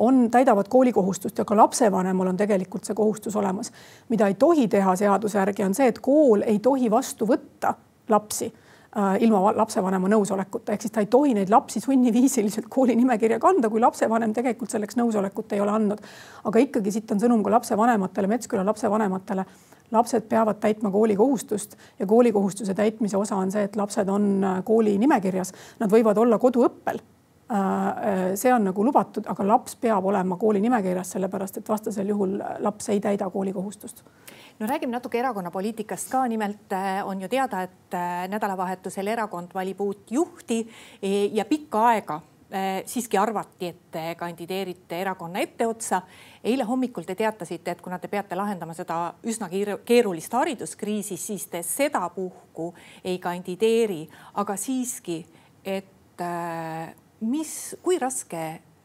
on, 0.00 0.30
täidavad 0.32 0.70
koolikohustust 0.72 1.38
ja 1.38 1.44
ka 1.44 1.56
lapsevanemal 1.58 2.32
on 2.32 2.40
tegelikult 2.40 2.88
see 2.88 2.96
kohustus 2.96 3.36
olemas. 3.36 3.68
mida 4.08 4.32
ei 4.32 4.34
tohi 4.40 4.64
teha 4.68 4.96
seaduse 4.96 5.38
järgi, 5.38 5.68
on 5.68 5.76
see, 5.76 5.92
et 5.92 6.00
kool 6.00 6.40
ei 6.46 6.56
tohi 6.58 6.88
vastu 6.90 7.28
võtta 7.28 7.74
lapsi 8.08 8.48
ilma 8.94 9.52
lapsevanema 9.56 10.08
nõusolekuta, 10.10 10.74
ehk 10.74 10.84
siis 10.84 10.92
ta 10.94 11.02
ei 11.02 11.08
tohi 11.10 11.34
neid 11.34 11.50
lapsi 11.50 11.80
sunniviisiliselt 11.82 12.68
kooli 12.70 12.94
nimekirja 12.96 13.40
kanda, 13.42 13.70
kui 13.70 13.82
lapsevanem 13.82 14.32
tegelikult 14.36 14.70
selleks 14.70 14.98
nõusolekut 15.00 15.54
ei 15.56 15.62
ole 15.64 15.74
andnud. 15.74 16.02
aga 16.44 16.62
ikkagi 16.62 16.92
siit 16.94 17.10
on 17.10 17.22
sõnum 17.22 17.42
ka 17.42 17.50
lapsevanematele, 17.56 18.30
Metsküla 18.30 18.66
lapsevanematele. 18.66 19.44
lapsed 19.90 20.28
peavad 20.28 20.60
täitma 20.60 20.90
koolikohustust 20.90 21.76
ja 21.98 22.06
koolikohustuse 22.06 22.74
täitmise 22.74 23.16
osa 23.16 23.36
on 23.36 23.50
see, 23.50 23.62
et 23.62 23.76
lapsed 23.76 24.08
on 24.08 24.44
äh, 24.44 24.62
kooli 24.64 24.98
nimekirjas, 24.98 25.52
nad 25.80 25.90
võivad 25.90 26.18
olla 26.18 26.38
koduõppel 26.38 26.98
äh, 26.98 27.13
see 28.34 28.50
on 28.50 28.64
nagu 28.66 28.84
lubatud, 28.84 29.26
aga 29.30 29.44
laps 29.46 29.76
peab 29.78 30.06
olema 30.10 30.36
kooli 30.40 30.60
nimekirjas, 30.64 31.12
sellepärast 31.14 31.60
et 31.60 31.68
vastasel 31.68 32.08
juhul 32.10 32.38
laps 32.64 32.88
ei 32.90 33.00
täida 33.00 33.28
koolikohustust 33.30 34.02
no 34.58 34.66
räägime 34.66 34.92
natuke 34.92 35.18
erakonna 35.18 35.50
poliitikast 35.50 36.10
ka, 36.10 36.26
nimelt 36.28 36.72
äh, 36.72 37.06
on 37.06 37.22
ju 37.22 37.28
teada, 37.28 37.62
et 37.62 37.94
äh, 37.94 38.28
nädalavahetusel 38.30 39.06
erakond 39.06 39.54
valib 39.54 39.80
uut 39.80 40.10
juhti 40.10 40.60
e, 41.02 41.26
ja 41.32 41.44
pikka 41.44 41.82
aega 41.88 42.20
äh, 42.20 42.82
siiski 42.86 43.18
arvati, 43.18 43.72
et 43.72 43.90
te 43.90 44.14
kandideerite 44.18 45.00
erakonna 45.00 45.42
etteotsa. 45.42 46.02
eile 46.44 46.64
hommikul 46.64 47.02
te 47.02 47.14
teatasite, 47.14 47.70
et 47.70 47.80
kuna 47.80 47.98
te 47.98 48.08
peate 48.08 48.36
lahendama 48.36 48.74
seda 48.74 49.14
üsna 49.24 49.48
keerulist 49.84 50.32
hariduskriisi, 50.32 51.16
siis 51.16 51.46
te 51.46 51.62
sedapuhku 51.62 52.74
ei 53.04 53.18
kandideeri, 53.18 54.08
aga 54.34 54.56
siiski, 54.56 55.24
et 55.64 55.90
mis, 57.20 57.76
kui 57.82 57.98
raske 57.98 58.44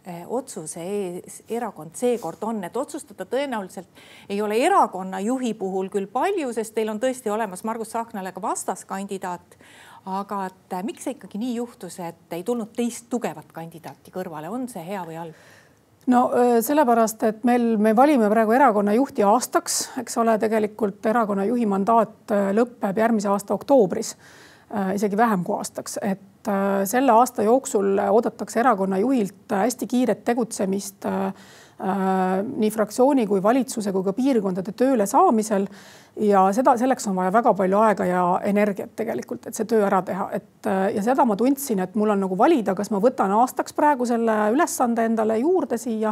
Eh, 0.09 0.24
otsuse 0.31 0.79
ees 0.79 1.41
erakond 1.51 1.91
seekord 2.00 2.41
on, 2.48 2.62
et 2.63 2.77
otsustada 2.79 3.25
tõenäoliselt 3.27 4.00
ei 4.31 4.39
ole 4.41 4.55
erakonna 4.63 5.19
juhi 5.19 5.51
puhul 5.59 5.89
küll 5.91 6.07
palju, 6.09 6.53
sest 6.55 6.71
teil 6.74 6.89
on 6.89 7.01
tõesti 7.03 7.29
olemas 7.29 7.65
Margus 7.67 7.91
Tsahknale 7.91 8.31
ka 8.31 8.41
vastaskandidaat. 8.41 9.57
aga 10.05 10.45
et 10.45 10.74
eh, 10.74 10.83
miks 10.88 11.03
see 11.03 11.17
ikkagi 11.17 11.41
nii 11.41 11.57
juhtus, 11.57 12.00
et 12.00 12.33
ei 12.33 12.43
tulnud 12.48 12.71
teist 12.74 13.09
tugevat 13.09 13.51
kandidaati 13.51 14.15
kõrvale, 14.15 14.50
on 14.50 14.69
see 14.71 14.86
hea 14.88 15.03
või 15.03 15.19
halb? 15.19 15.43
no 16.07 16.24
sellepärast, 16.63 17.27
et 17.27 17.43
meil, 17.43 17.75
me 17.77 17.91
valime 17.95 18.31
praegu 18.31 18.55
erakonna 18.55 18.95
juhti 18.95 19.27
aastaks, 19.27 19.81
eks 20.00 20.17
ole, 20.24 20.39
tegelikult 20.39 21.05
erakonna 21.12 21.45
juhi 21.51 21.67
mandaat 21.67 22.33
lõpeb 22.55 23.03
järgmise 23.03 23.29
aasta 23.29 23.53
oktoobris 23.53 24.15
isegi 24.95 25.17
vähem 25.17 25.43
kui 25.43 25.57
aastaks, 25.59 26.00
et 26.01 26.28
äh, 26.48 26.84
selle 26.89 27.12
aasta 27.12 27.43
jooksul 27.43 28.00
oodatakse 28.10 28.60
erakonna 28.60 29.00
juhilt 29.01 29.51
hästi 29.51 29.88
kiiret 29.88 30.24
tegutsemist 30.25 31.05
äh, 31.05 31.34
nii 32.43 32.69
fraktsiooni 32.75 33.24
kui 33.27 33.39
valitsuse 33.43 33.93
kui 33.96 34.03
ka 34.03 34.13
piirkondade 34.13 34.74
tööle 34.75 35.05
saamisel. 35.08 35.67
ja 36.19 36.41
seda, 36.51 36.74
selleks 36.77 37.08
on 37.08 37.15
vaja 37.15 37.31
väga 37.31 37.53
palju 37.55 37.77
aega 37.79 38.05
ja 38.05 38.24
energiat 38.43 38.91
tegelikult, 39.00 39.48
et 39.48 39.55
see 39.55 39.67
töö 39.69 39.86
ära 39.88 40.01
teha, 40.03 40.25
et 40.36 40.67
ja 40.96 41.03
seda 41.05 41.24
ma 41.25 41.38
tundsin, 41.39 41.79
et 41.79 41.96
mul 41.96 42.12
on 42.12 42.19
nagu 42.19 42.36
valida, 42.38 42.75
kas 42.75 42.91
ma 42.91 43.00
võtan 43.00 43.31
aastaks 43.31 43.77
praegu 43.77 44.05
selle 44.10 44.36
ülesande 44.51 45.05
endale 45.08 45.38
juurde 45.39 45.79
siia 45.79 46.12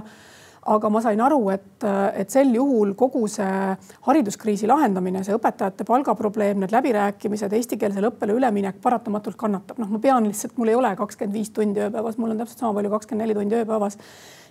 aga 0.68 0.90
ma 0.92 1.02
sain 1.04 1.22
aru, 1.24 1.40
et, 1.54 1.86
et 2.20 2.32
sel 2.32 2.52
juhul 2.56 2.94
kogu 3.00 3.24
see 3.32 3.76
hariduskriisi 4.08 4.68
lahendamine, 4.70 5.24
see 5.24 5.36
õpetajate 5.38 5.86
palgaprobleem, 5.88 6.60
need 6.64 6.74
läbirääkimised, 6.76 7.54
eestikeelsele 7.56 8.12
õppele 8.12 8.36
üleminek 8.36 8.82
paratamatult 8.84 9.40
kannatab. 9.40 9.80
noh, 9.80 9.94
ma 9.96 10.02
pean 10.04 10.28
lihtsalt, 10.28 10.58
mul 10.60 10.74
ei 10.74 10.80
ole 10.80 10.92
kakskümmend 11.00 11.38
viis 11.40 11.54
tundi 11.56 11.86
ööpäevas, 11.86 12.20
mul 12.20 12.36
on 12.36 12.44
täpselt 12.44 12.66
sama 12.66 12.76
palju, 12.78 12.92
kakskümmend 12.98 13.26
neli 13.26 13.38
tundi 13.38 13.60
ööpäevas. 13.62 13.98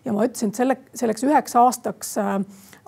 ja 0.06 0.16
ma 0.16 0.24
ütlesin, 0.24 0.54
et 0.54 0.62
selle, 0.62 0.78
selleks 0.96 1.26
üheks 1.26 1.56
aastaks 1.60 2.16
äh, 2.22 2.34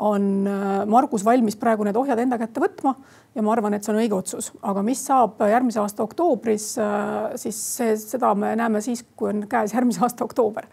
on 0.08 0.48
äh, 0.48 0.82
Margus 0.86 1.24
valmis 1.26 1.58
praegu 1.60 1.84
need 1.84 1.96
ohjad 2.00 2.18
enda 2.22 2.38
kätte 2.40 2.62
võtma 2.64 2.94
ja 3.34 3.44
ma 3.44 3.52
arvan, 3.52 3.76
et 3.76 3.84
see 3.84 3.92
on 3.92 4.00
õige 4.00 4.16
otsus, 4.16 4.52
aga 4.62 4.82
mis 4.86 5.04
saab 5.04 5.42
järgmise 5.50 5.82
aasta 5.82 6.06
oktoobris, 6.06 6.74
äh, 6.80 7.32
siis 7.36 7.60
see, 7.76 7.96
seda 8.00 8.32
me 8.38 8.54
näeme 8.56 8.80
siis, 8.84 9.04
kui 9.16 9.34
on 9.34 9.48
käes 9.50 9.76
järgmise 9.76 10.06
aasta 10.06 10.24
oktoober. 10.28 10.70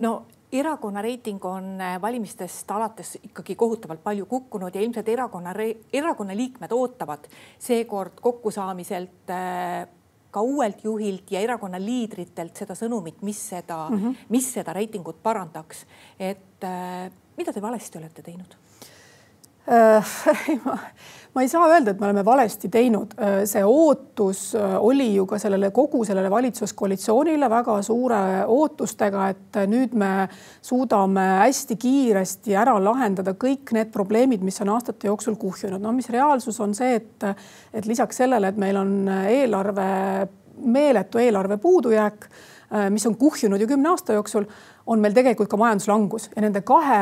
no 0.00 0.22
erakonna 0.52 1.02
reiting 1.02 1.44
on 1.44 1.80
äh, 1.80 2.00
valimistest 2.02 2.70
alates 2.70 3.18
ikkagi 3.22 3.54
kohutavalt 3.56 4.02
palju 4.02 4.26
kukkunud 4.26 4.74
ja 4.74 4.82
ilmselt 4.82 5.08
erakonna, 5.08 5.54
erakonna 5.92 6.36
liikmed 6.36 6.72
ootavad 6.74 7.28
seekord 7.58 8.20
kokkusaamiselt 8.20 9.30
äh, 9.30 9.88
ka 10.30 10.42
uuelt 10.42 10.84
juhilt 10.84 11.30
ja 11.30 11.40
erakonna 11.40 11.78
liidritelt 11.82 12.56
seda 12.56 12.74
sõnumit, 12.78 13.22
mis 13.26 13.40
seda 13.48 13.88
mm, 13.90 14.02
-hmm. 14.02 14.26
mis 14.28 14.52
seda 14.54 14.72
reitingut 14.72 15.22
parandaks. 15.22 15.86
et 16.18 16.64
äh, 16.64 17.10
mida 17.36 17.52
te 17.52 17.62
valesti 17.62 17.98
olete 17.98 18.22
teinud? 18.22 18.56
ma, 20.64 20.76
ma 21.34 21.42
ei 21.42 21.48
saa 21.48 21.66
öelda, 21.68 21.92
et 21.92 22.00
me 22.00 22.08
oleme 22.08 22.24
valesti 22.24 22.68
teinud. 22.72 23.12
see 23.46 23.62
ootus 23.64 24.54
oli 24.78 25.10
ju 25.14 25.26
ka 25.30 25.38
sellele 25.38 25.70
kogu 25.74 26.02
sellele 26.04 26.30
valitsuskoalitsioonile 26.30 27.50
väga 27.50 27.76
suure 27.86 28.20
ootustega, 28.46 29.28
et 29.34 29.60
nüüd 29.70 29.94
me 29.98 30.12
suudame 30.62 31.26
hästi 31.44 31.76
kiiresti 31.80 32.56
ära 32.58 32.76
lahendada 32.82 33.36
kõik 33.38 33.74
need 33.76 33.92
probleemid, 33.94 34.44
mis 34.46 34.60
on 34.64 34.74
aastate 34.74 35.10
jooksul 35.10 35.38
kuhjunud. 35.40 35.80
no 35.80 35.92
mis 35.92 36.10
reaalsus 36.10 36.60
on 36.60 36.74
see, 36.74 36.96
et, 36.98 37.28
et 37.74 37.86
lisaks 37.86 38.24
sellele, 38.24 38.50
et 38.50 38.60
meil 38.60 38.80
on 38.80 38.96
eelarve, 39.28 39.90
meeletu 40.60 41.22
eelarve 41.22 41.60
puudujääk 41.60 42.30
mis 42.90 43.06
on 43.06 43.16
kuhjunud 43.18 43.60
ju 43.60 43.66
kümne 43.66 43.88
aasta 43.90 44.14
jooksul, 44.14 44.44
on 44.90 45.00
meil 45.02 45.14
tegelikult 45.14 45.50
ka 45.50 45.58
majanduslangus 45.60 46.30
ja 46.34 46.42
nende 46.42 46.64
kahe 46.66 47.00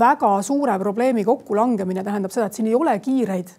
väga 0.00 0.30
suure 0.46 0.78
probleemi 0.80 1.24
kokkulangemine 1.26 2.04
tähendab 2.04 2.32
seda, 2.32 2.48
et 2.48 2.58
siin 2.58 2.70
ei 2.70 2.76
ole 2.78 2.94
kiireid 3.04 3.52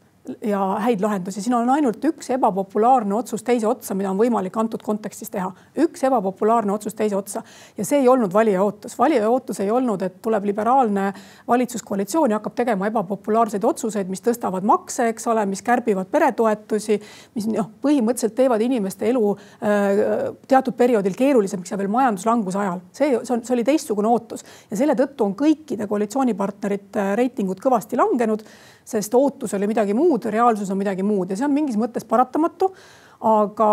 ja 0.45 0.59
häid 0.83 1.01
lahendusi, 1.01 1.41
siin 1.41 1.55
on 1.57 1.69
ainult 1.69 2.03
üks 2.05 2.29
ebapopulaarne 2.33 3.15
otsus 3.15 3.43
teise 3.45 3.67
otsa, 3.67 3.95
mida 3.97 4.11
on 4.11 4.19
võimalik 4.19 4.55
antud 4.59 4.83
kontekstis 4.83 5.31
teha. 5.33 5.49
üks 5.83 6.03
ebapopulaarne 6.07 6.73
otsus 6.73 6.95
teise 6.97 7.15
otsa 7.17 7.43
ja 7.77 7.85
see 7.85 8.01
ei 8.03 8.07
olnud 8.07 8.33
valija 8.33 8.63
ootus. 8.63 8.97
valija 8.99 9.29
ootus 9.29 9.59
ei 9.59 9.71
olnud, 9.71 10.01
et 10.01 10.21
tuleb 10.21 10.45
liberaalne 10.49 11.11
valitsuskoalitsioon 11.47 12.31
ja 12.31 12.39
hakkab 12.39 12.55
tegema 12.55 12.87
ebapopulaarseid 12.87 13.63
otsuseid, 13.63 14.09
mis 14.09 14.23
tõstavad 14.25 14.65
makse, 14.65 15.09
eks 15.13 15.27
ole, 15.27 15.45
mis 15.49 15.61
kärbivad 15.65 16.09
peretoetusi, 16.11 16.99
mis 17.35 17.49
noh, 17.51 17.69
põhimõtteliselt 17.81 18.35
teevad 18.37 18.61
inimeste 18.65 19.09
elu 19.09 19.35
äh, 19.35 20.01
teatud 20.47 20.77
perioodil 20.79 21.17
keerulisemaks 21.17 21.71
ja 21.71 21.79
veel 21.79 21.91
majanduslanguse 21.93 22.59
ajal. 22.59 22.83
see, 22.91 23.13
see 23.23 23.37
on, 23.37 23.45
see 23.45 23.55
oli 23.57 23.67
teistsugune 23.67 24.11
ootus 24.11 24.45
ja 24.71 24.77
selle 24.79 24.97
tõttu 24.99 25.25
on 25.25 25.37
kõikide 25.39 25.87
koalitsioonipartnerite 25.87 27.13
reitingud 27.19 27.61
kõvasti 27.63 27.97
langenud 27.99 28.45
sest 28.89 29.13
ootus 29.13 29.53
oli 29.53 29.67
midagi 29.69 29.93
muud, 29.93 30.18
reaalsus 30.25 30.69
on 30.71 30.77
midagi 30.77 31.05
muud 31.05 31.31
ja 31.31 31.37
see 31.39 31.47
on 31.47 31.55
mingis 31.55 31.77
mõttes 31.79 32.07
paratamatu 32.07 32.73
aga, 33.19 33.71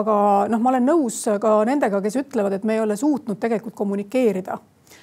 aga 0.00 0.16
noh, 0.50 0.62
ma 0.62 0.72
olen 0.72 0.86
nõus 0.86 1.20
ka 1.40 1.58
nendega, 1.68 2.00
kes 2.02 2.18
ütlevad, 2.22 2.56
et 2.56 2.66
me 2.66 2.78
ei 2.78 2.82
ole 2.82 2.96
suutnud 2.98 3.38
tegelikult 3.40 3.76
kommunikeerida 3.78 4.58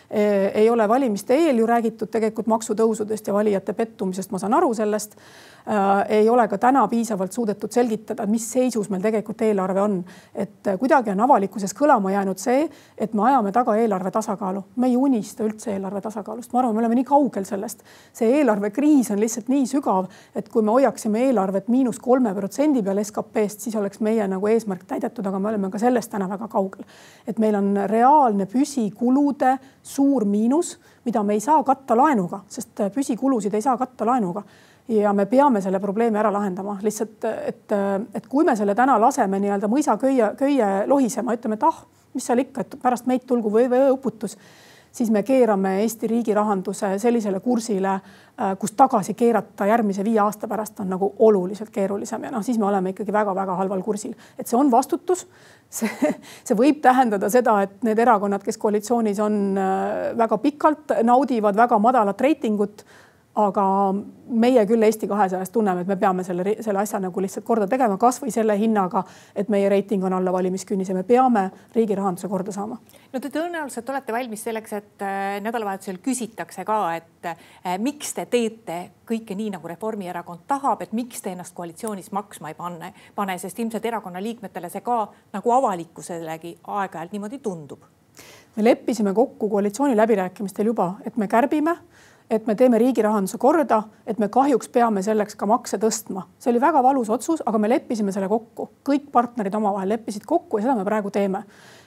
ei 0.09 0.69
ole 0.69 0.87
valimiste 0.89 1.33
eel 1.33 1.57
ju 1.57 1.65
räägitud 1.65 2.11
tegelikult 2.11 2.47
maksutõusudest 2.47 3.27
ja 3.27 3.33
valijate 3.33 3.73
pettumisest, 3.73 4.31
ma 4.31 4.39
saan 4.39 4.53
aru 4.53 4.73
sellest 4.73 5.17
Äh, 5.69 6.05
ei 6.17 6.29
ole 6.29 6.47
ka 6.47 6.57
täna 6.61 6.87
piisavalt 6.87 7.31
suudetud 7.33 7.71
selgitada, 7.73 8.27
mis 8.29 8.43
seisus 8.51 8.89
meil 8.93 9.01
tegelikult 9.01 9.39
eelarve 9.41 9.81
on. 9.81 9.95
et 10.35 10.67
äh, 10.67 10.77
kuidagi 10.77 11.09
on 11.09 11.23
avalikkuses 11.25 11.73
kõlama 11.73 12.11
jäänud 12.13 12.37
see, 12.37 12.67
et 12.97 13.13
me 13.17 13.23
ajame 13.25 13.51
taga 13.51 13.73
eelarve 13.75 14.11
tasakaalu. 14.11 14.61
me 14.75 14.87
ei 14.87 14.97
unista 14.97 15.43
üldse 15.43 15.71
eelarve 15.73 16.01
tasakaalust, 16.01 16.53
ma 16.53 16.59
arvan, 16.59 16.75
me 16.75 16.83
oleme 16.83 16.95
nii 16.95 17.03
kaugel 17.03 17.49
sellest. 17.49 17.81
see 18.13 18.29
eelarvekriis 18.37 19.09
on 19.11 19.19
lihtsalt 19.19 19.49
nii 19.49 19.65
sügav, 19.65 20.05
et 20.35 20.49
kui 20.49 20.61
me 20.61 20.71
hoiaksime 20.71 21.25
eelarvet 21.25 21.67
miinus 21.67 21.99
kolme 21.99 22.35
protsendi 22.35 22.83
peal 22.83 23.01
SKP-st, 23.01 23.65
siis 23.65 23.75
oleks 23.75 23.99
meie 24.05 24.27
nagu 24.27 24.47
eesmärk 24.47 24.85
täidetud, 24.85 25.25
aga 25.25 25.39
me 25.39 25.49
oleme 25.49 25.73
ka 25.73 25.81
sellest 25.81 26.11
täna 26.13 26.29
väga 26.29 26.47
kaugel. 26.47 26.85
et 27.27 27.39
meil 27.39 27.55
on 27.55 27.73
reaalne 27.89 28.45
püsikulude 28.45 29.57
suur 29.85 30.25
miinus, 30.25 30.75
mida 31.05 31.23
me 31.23 31.37
ei 31.37 31.43
saa 31.43 31.61
katta 31.63 31.97
laenuga, 31.97 32.41
sest 32.49 32.81
äh, 32.81 32.91
püsikulusid 32.93 33.53
ei 33.53 33.61
saa 33.61 33.77
katta 33.77 34.07
laenuga. 34.07 34.43
Ja 34.87 35.13
me 35.17 35.25
peame 35.25 35.63
selle 35.65 35.79
probleemi 35.81 36.19
ära 36.21 36.29
lahendama. 36.29 36.75
Lihtsalt, 36.85 37.23
et, 37.25 37.73
et 38.13 38.27
kui 38.29 38.45
me 38.45 38.53
selle 38.55 38.75
täna 38.77 38.99
laseme 39.01 39.39
nii-öelda 39.41 39.65
mõisaköie, 39.71 40.27
köie 40.37 40.67
lohisema, 40.85 41.33
ütleme, 41.33 41.57
et 41.57 41.65
ah, 41.65 41.79
mis 42.13 42.27
seal 42.29 42.43
ikka, 42.43 42.61
et 42.61 42.75
pärast 42.83 43.09
meid 43.09 43.25
tulgu 43.25 43.49
või, 43.49 43.65
või 43.71 43.87
õputus, 43.95 44.37
siis 44.95 45.11
me 45.11 45.23
keerame 45.23 45.79
Eesti 45.81 46.07
riigi 46.07 46.33
rahanduse 46.33 46.93
sellisele 46.99 47.39
kursile, 47.43 47.93
äh, 47.95 48.53
kus 48.59 48.71
tagasi 48.77 49.13
keerata 49.13 49.67
järgmise 49.67 50.03
viie 50.07 50.21
aasta 50.23 50.47
pärast 50.47 50.79
on 50.79 50.89
nagu 50.95 51.11
oluliselt 51.27 51.69
keerulisem 51.75 52.23
ja 52.23 52.31
noh, 52.31 52.43
siis 52.45 52.59
me 52.61 52.69
oleme 52.69 52.93
ikkagi 52.95 53.13
väga-väga 53.13 53.57
halval 53.59 53.83
kursil, 53.83 54.15
et 54.39 54.47
see 54.47 54.59
on 54.59 54.71
vastutus. 54.71 55.25
see, 55.75 56.11
see 56.45 56.55
võib 56.55 56.77
tähendada 56.83 57.27
seda, 57.33 57.57
et 57.65 57.81
need 57.83 57.99
erakonnad, 57.99 58.43
kes 58.45 58.59
koalitsioonis 58.61 59.19
on, 59.23 59.39
äh, 59.59 60.13
väga 60.17 60.37
pikalt 60.43 60.95
naudivad 61.03 61.57
väga 61.57 61.79
madalat 61.81 62.21
reitingut 62.21 62.85
aga 63.35 63.65
meie 64.29 64.63
küll 64.65 64.83
Eesti 64.87 65.07
kahesajas 65.07 65.51
tunneme, 65.51 65.83
et 65.83 65.89
me 65.89 65.97
peame 65.99 66.23
selle, 66.23 66.55
selle 66.63 66.79
asja 66.79 66.99
nagu 67.03 67.21
lihtsalt 67.21 67.45
korda 67.45 67.67
tegema, 67.67 67.97
kasvõi 67.99 68.31
selle 68.33 68.55
hinnaga, 68.57 69.03
et 69.35 69.49
meie 69.51 69.67
reiting 69.69 70.03
on 70.07 70.13
alla 70.15 70.31
valimiskünnise, 70.33 70.95
me 70.95 71.03
peame 71.03 71.49
riigi 71.75 71.97
rahanduse 71.99 72.29
korda 72.31 72.53
saama. 72.55 72.79
no 73.13 73.19
te 73.19 73.29
tõenäoliselt 73.33 73.89
olete 73.91 74.15
valmis 74.15 74.45
selleks, 74.47 74.73
et 74.73 75.03
äh, 75.03 75.25
nädalavahetusel 75.43 75.99
küsitakse 76.03 76.65
ka, 76.65 76.79
et 76.95 77.29
äh, 77.31 77.75
miks 77.79 78.13
te 78.15 78.25
teete 78.31 78.79
kõike 79.05 79.35
nii, 79.35 79.51
nagu 79.57 79.67
Reformierakond 79.67 80.47
tahab, 80.47 80.81
et 80.81 80.95
miks 80.95 81.21
te 81.21 81.35
ennast 81.35 81.55
koalitsioonis 81.55 82.11
maksma 82.15 82.53
ei 82.53 82.57
pane, 82.57 82.93
pane, 83.15 83.37
sest 83.41 83.59
ilmselt 83.59 83.85
erakonna 83.85 84.23
liikmetele 84.23 84.71
see 84.71 84.85
ka 84.85 85.03
nagu 85.35 85.57
avalikkuselegi 85.59 86.55
aeg-ajalt 86.63 87.11
niimoodi 87.11 87.43
tundub. 87.43 87.83
me 88.55 88.63
leppisime 88.63 89.13
kokku 89.13 89.49
koalitsiooniläbirääkimistel 89.49 90.65
juba, 90.65 90.93
et 91.05 91.17
me 91.17 91.27
kärbime 91.27 91.77
et 92.29 92.47
me 92.47 92.55
teeme 92.55 92.79
riigi 92.81 93.03
rahanduse 93.05 93.37
korda, 93.37 93.83
et 94.07 94.19
me 94.19 94.29
kahjuks 94.33 94.69
peame 94.73 95.03
selleks 95.05 95.37
ka 95.37 95.45
makse 95.49 95.77
tõstma. 95.81 96.25
see 96.39 96.51
oli 96.51 96.61
väga 96.61 96.81
valus 96.83 97.09
otsus, 97.09 97.43
aga 97.45 97.57
me 97.61 97.69
leppisime 97.69 98.11
selle 98.11 98.29
kokku, 98.31 98.69
kõik 98.85 99.11
partnerid 99.11 99.55
omavahel 99.55 99.89
leppisid 99.95 100.25
kokku 100.25 100.57
ja 100.57 100.65
seda 100.65 100.75
me 100.75 100.85
praegu 100.85 101.11
teeme 101.11 101.43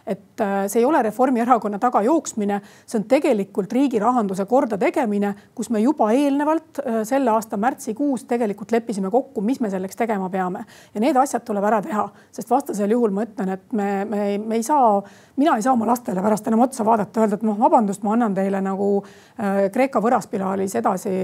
et 0.08 0.40
äh, 0.40 0.66
see 0.68 0.80
ei 0.80 0.86
ole 0.88 1.02
Reformierakonna 1.04 1.78
taga 1.82 2.00
jooksmine, 2.06 2.60
see 2.88 2.98
on 3.00 3.04
tegelikult 3.10 3.72
riigi 3.76 4.00
rahanduse 4.00 4.46
kordategemine, 4.48 5.34
kus 5.56 5.68
me 5.74 5.82
juba 5.82 6.10
eelnevalt 6.16 6.80
äh, 6.80 7.00
selle 7.08 7.32
aasta 7.34 7.58
märtsikuus 7.60 8.24
tegelikult 8.30 8.72
leppisime 8.72 9.10
kokku, 9.12 9.44
mis 9.44 9.60
me 9.60 9.70
selleks 9.72 9.98
tegema 9.98 10.30
peame. 10.32 10.64
ja 10.94 11.02
need 11.04 11.16
asjad 11.16 11.44
tuleb 11.44 11.64
ära 11.68 11.82
teha, 11.84 12.06
sest 12.32 12.50
vastasel 12.50 12.96
juhul 12.96 13.12
ma 13.14 13.26
ütlen, 13.28 13.52
et 13.58 13.76
me, 13.76 13.90
me, 14.08 14.22
me 14.38 14.58
ei 14.60 14.64
saa, 14.66 15.02
mina 15.36 15.58
ei 15.58 15.66
saa 15.66 15.76
oma 15.76 15.90
lastele 15.90 16.24
pärast 16.24 16.48
enam 16.48 16.64
otsa 16.64 16.86
vaadata, 16.88 17.24
öelda, 17.24 17.38
et 17.38 17.46
noh, 17.46 17.58
vabandust, 17.60 18.04
ma 18.06 18.16
annan 18.16 18.36
teile 18.38 18.62
nagu 18.64 18.90
äh, 19.02 19.68
Kreeka 19.74 20.00
võraspiraalis 20.04 20.78
edasi 20.80 21.14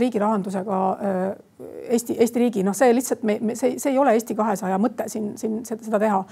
riigi 0.00 0.20
rahandusega 0.20 0.82
Eesti, 1.82 2.16
Eesti 2.18 2.38
riigi, 2.38 2.62
noh, 2.66 2.74
see 2.76 2.92
lihtsalt 2.94 3.22
me, 3.26 3.38
me, 3.40 3.56
see, 3.58 3.78
see 3.82 3.92
ei 3.92 3.98
ole 3.98 4.14
Eesti 4.16 4.36
kahesaja 4.38 4.78
mõte 4.80 5.08
siin, 5.12 5.32
siin 5.40 5.60
seda, 5.66 5.98
teha 5.98 6.24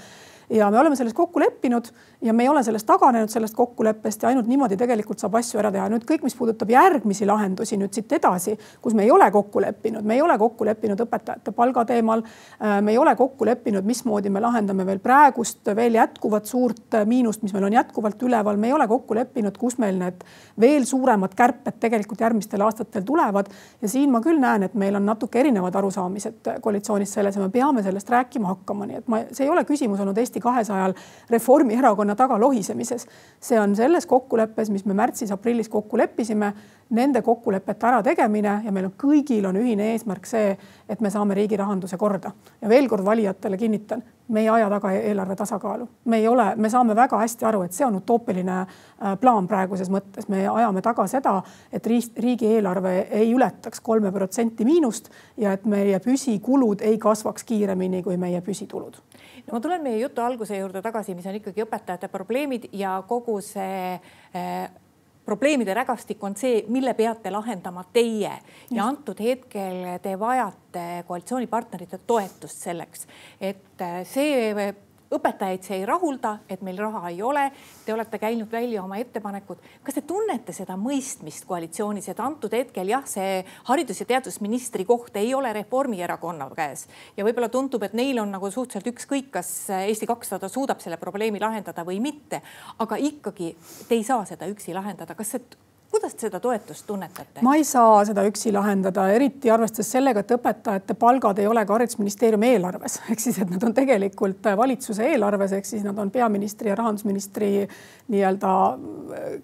ja 0.51 0.71
me 0.71 0.79
oleme 0.79 0.95
selles 0.95 1.13
kokku 1.13 1.39
leppinud 1.39 1.85
ja 2.21 2.33
me 2.33 2.43
ei 2.43 2.49
ole 2.49 2.63
sellest 2.63 2.85
taganenud, 2.85 3.29
sellest 3.29 3.55
kokkuleppest 3.55 4.23
ja 4.23 4.29
ainult 4.29 4.47
niimoodi 4.47 4.77
tegelikult 4.77 5.19
saab 5.19 5.37
asju 5.39 5.59
ära 5.61 5.71
teha. 5.71 5.87
nüüd 5.89 6.03
kõik, 6.07 6.25
mis 6.27 6.35
puudutab 6.35 6.69
järgmisi 6.69 7.25
lahendusi 7.25 7.77
nüüd 7.79 7.93
siit 7.95 8.11
edasi, 8.17 8.57
kus 8.81 8.95
me 8.97 9.05
ei 9.07 9.11
ole 9.11 9.29
kokku 9.31 9.61
leppinud, 9.63 10.03
me 10.03 10.17
ei 10.17 10.21
ole 10.21 10.37
kokku 10.37 10.67
leppinud 10.67 10.99
õpetajate 11.05 11.53
palga 11.55 11.85
teemal. 11.87 12.23
Äh, 12.59 12.81
me 12.81 12.91
ei 12.91 12.97
ole 12.97 13.15
kokku 13.15 13.45
leppinud, 13.47 13.87
mismoodi 13.87 14.29
me 14.29 14.43
lahendame 14.43 14.85
veel 14.85 14.99
praegust 14.99 15.71
veel 15.75 15.95
jätkuvat 15.95 16.45
suurt 16.45 16.99
miinust, 17.05 17.43
mis 17.43 17.53
meil 17.55 17.69
on 17.69 17.77
jätkuvalt 17.79 18.23
üleval, 18.27 18.59
me 18.59 18.67
ei 18.67 18.73
ole 18.75 18.87
kokku 18.91 19.15
leppinud, 19.15 19.57
kus 19.57 19.77
meil 19.79 19.99
need 20.01 20.25
veel 20.59 20.85
suuremad 20.85 21.35
kärped 21.37 21.79
tegelikult 21.79 22.21
järgmistel 22.21 22.61
aastatel 22.67 23.07
tulevad. 23.07 23.47
ja 23.81 23.87
siin 23.87 24.11
ma 24.11 24.21
küll 24.21 24.39
näen, 24.39 24.63
et 24.63 24.75
meil 24.75 24.95
on 24.99 25.05
natuke 25.05 25.20
erinevad 25.35 25.75
arusaamised 25.75 26.49
koalitsioonis 26.61 27.13
selles 27.13 27.35
ja 27.35 27.41
me 27.41 27.49
peame 27.49 27.83
sellest 27.83 28.09
rääkima 28.09 28.47
hakkama, 28.47 28.87
nii 28.89 28.97
et 29.01 29.07
ma, 29.07 29.21
see 29.31 29.45
ei 29.45 29.51
ole 29.53 29.63
küsimus 29.67 29.99
olnud 29.99 30.17
Eesti 30.17 30.39
kahesajal 30.39 30.93
Reformierakonna 31.29 32.15
taga 32.15 32.39
lohisemises. 32.39 33.07
see 33.39 33.59
on 33.59 33.75
selles 33.75 34.05
kokkuleppes, 34.05 34.69
mis 34.69 34.85
me 34.85 34.93
märtsis-aprillis 34.97 35.69
kokku 35.69 35.97
leppisime, 35.97 36.53
nende 36.91 37.21
kokkulepete 37.21 37.87
ärategemine 37.87 38.61
ja 38.65 38.71
meil 38.71 38.89
on 38.89 38.95
kõigil 38.99 39.45
on 39.47 39.57
ühine 39.59 39.91
eesmärk 39.93 40.27
see, 40.27 40.55
et 40.89 41.01
me 41.01 41.09
saame 41.09 41.35
riigi 41.37 41.57
rahanduse 41.57 41.97
korda. 41.97 42.31
ja 42.61 42.69
veel 42.69 42.89
kord 42.89 43.05
valijatele 43.05 43.57
kinnitan, 43.57 44.03
me 44.27 44.41
ei 44.41 44.49
aja 44.49 44.69
taga 44.69 44.91
eelarve 44.91 45.35
tasakaalu, 45.35 45.87
me 46.05 46.17
ei 46.17 46.27
ole, 46.27 46.55
me 46.55 46.69
saame 46.69 46.95
väga 46.95 47.19
hästi 47.19 47.45
aru, 47.45 47.61
et 47.63 47.73
see 47.75 47.85
on 47.85 47.95
utoopiline 47.99 48.57
äh, 48.59 49.15
plaan 49.19 49.47
praeguses 49.47 49.89
mõttes, 49.91 50.27
me 50.31 50.43
ajame 50.47 50.81
taga 50.81 51.07
seda, 51.07 51.37
et 51.71 51.87
riigieelarve 51.87 52.95
ei 53.21 53.31
ületaks 53.33 53.79
kolme 53.79 54.11
protsenti 54.11 54.67
miinust 54.67 55.09
ja 55.37 55.55
et 55.55 55.65
meie 55.65 55.99
püsikulud 55.99 56.83
ei 56.83 56.99
kasvaks 56.99 57.47
kiiremini 57.47 58.03
kui 58.03 58.17
meie 58.17 58.41
püsitulud. 58.41 58.99
No 59.47 59.57
ma 59.57 59.59
tulen 59.63 59.83
meie 59.83 59.97
jutu 59.99 60.21
alguse 60.21 60.57
juurde 60.57 60.81
tagasi, 60.83 61.15
mis 61.15 61.25
on 61.27 61.39
ikkagi 61.39 61.63
õpetajate 61.65 62.11
probleemid 62.11 62.69
ja 62.77 62.99
kogu 63.07 63.39
see 63.41 63.95
eh, 63.95 64.69
probleemide 65.25 65.73
rägastik 65.73 66.23
on 66.23 66.35
see, 66.35 66.63
mille 66.67 66.93
peate 66.97 67.31
lahendama 67.31 67.83
teie. 67.93 68.33
Ja 68.71 68.85
antud 68.85 69.19
hetkel 69.21 69.99
te 70.01 70.15
vajate 70.19 71.03
koalitsioonipartnerite 71.07 72.01
toetust 72.07 72.65
selleks, 72.67 73.05
et 73.39 73.81
eh, 73.81 74.01
see 74.07 74.53
õpetajaid 75.11 75.65
see 75.65 75.79
ei 75.81 75.85
rahulda, 75.85 76.37
et 76.49 76.61
meil 76.65 76.79
raha 76.81 77.09
ei 77.09 77.21
ole. 77.21 77.47
Te 77.85 77.93
olete 77.93 78.19
käinud 78.21 78.51
välja 78.51 78.83
oma 78.83 78.97
ettepanekud. 79.01 79.57
kas 79.83 79.95
te 79.95 80.01
tunnete 80.01 80.53
seda 80.53 80.77
mõistmist 80.77 81.45
koalitsioonis, 81.47 82.09
et 82.09 82.19
antud 82.19 82.53
hetkel 82.53 82.87
jah, 82.87 83.05
see 83.05 83.43
haridus- 83.69 83.99
ja 83.99 84.05
teadusministri 84.05 84.85
koht 84.85 85.15
ei 85.15 85.33
ole 85.33 85.53
Reformierakonna 85.53 86.49
käes 86.55 86.87
ja 87.17 87.25
võib-olla 87.25 87.49
tundub, 87.49 87.83
et 87.83 87.93
neil 87.93 88.19
on 88.19 88.31
nagu 88.31 88.51
suhteliselt 88.51 88.93
ükskõik, 88.93 89.31
kas 89.31 89.69
Eesti 89.69 90.07
kakssada 90.07 90.49
suudab 90.49 90.79
selle 90.79 90.97
probleemi 90.97 91.39
lahendada 91.39 91.83
või 91.83 91.99
mitte. 92.01 92.41
aga 92.79 92.95
ikkagi 92.95 93.55
te 93.87 93.95
ei 93.95 94.03
saa 94.03 94.25
seda 94.25 94.47
üksi 94.47 94.73
lahendada. 94.73 95.15
kas 95.15 95.31
see 95.31 95.70
kuidas 96.01 96.15
te 96.17 96.25
seda 96.25 96.39
toetust 96.41 96.87
tunnetate? 96.87 97.43
ma 97.45 97.53
ei 97.59 97.65
saa 97.67 98.01
seda 98.07 98.23
üksi 98.25 98.51
lahendada, 98.53 99.05
eriti 99.13 99.51
arvestades 99.53 99.91
sellega, 99.93 100.23
et 100.23 100.33
õpetajate 100.33 100.95
palgad 100.97 101.37
ei 101.41 101.49
ole 101.49 101.61
ka 101.67 101.75
haridusministeeriumi 101.77 102.49
eelarves, 102.55 102.97
ehk 103.13 103.21
siis, 103.21 103.37
et 103.43 103.51
nad 103.51 103.61
on 103.67 103.75
tegelikult 103.77 104.49
valitsuse 104.57 105.05
eelarves, 105.11 105.53
ehk 105.59 105.69
siis 105.69 105.85
nad 105.85 105.99
on 106.01 106.09
peaministri 106.13 106.71
ja 106.71 106.79
rahandusministri 106.79 107.51
nii-öelda 108.11 108.55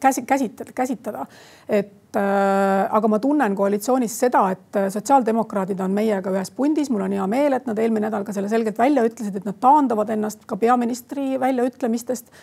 käsi, 0.02 0.26
käsitleda, 0.26 0.74
käsitleda. 0.82 1.26
et 1.70 2.18
äh, 2.18 2.90
aga 2.90 3.14
ma 3.14 3.22
tunnen 3.22 3.56
koalitsioonis 3.56 4.20
seda, 4.26 4.48
et 4.56 4.84
sotsiaaldemokraadid 4.98 5.82
on 5.86 5.94
meiega 5.94 6.34
ühes 6.34 6.54
pundis, 6.58 6.90
mul 6.90 7.06
on 7.06 7.18
hea 7.20 7.28
meel, 7.30 7.60
et 7.60 7.70
nad 7.70 7.78
eelmine 7.78 8.10
nädal 8.10 8.26
ka 8.26 8.34
selle 8.34 8.50
selgelt 8.50 8.82
välja 8.82 9.06
ütlesid, 9.06 9.38
et 9.38 9.46
nad 9.46 9.62
taandavad 9.62 10.10
ennast 10.18 10.48
ka 10.50 10.58
peaministri 10.58 11.36
väljaütlemistest 11.40 12.34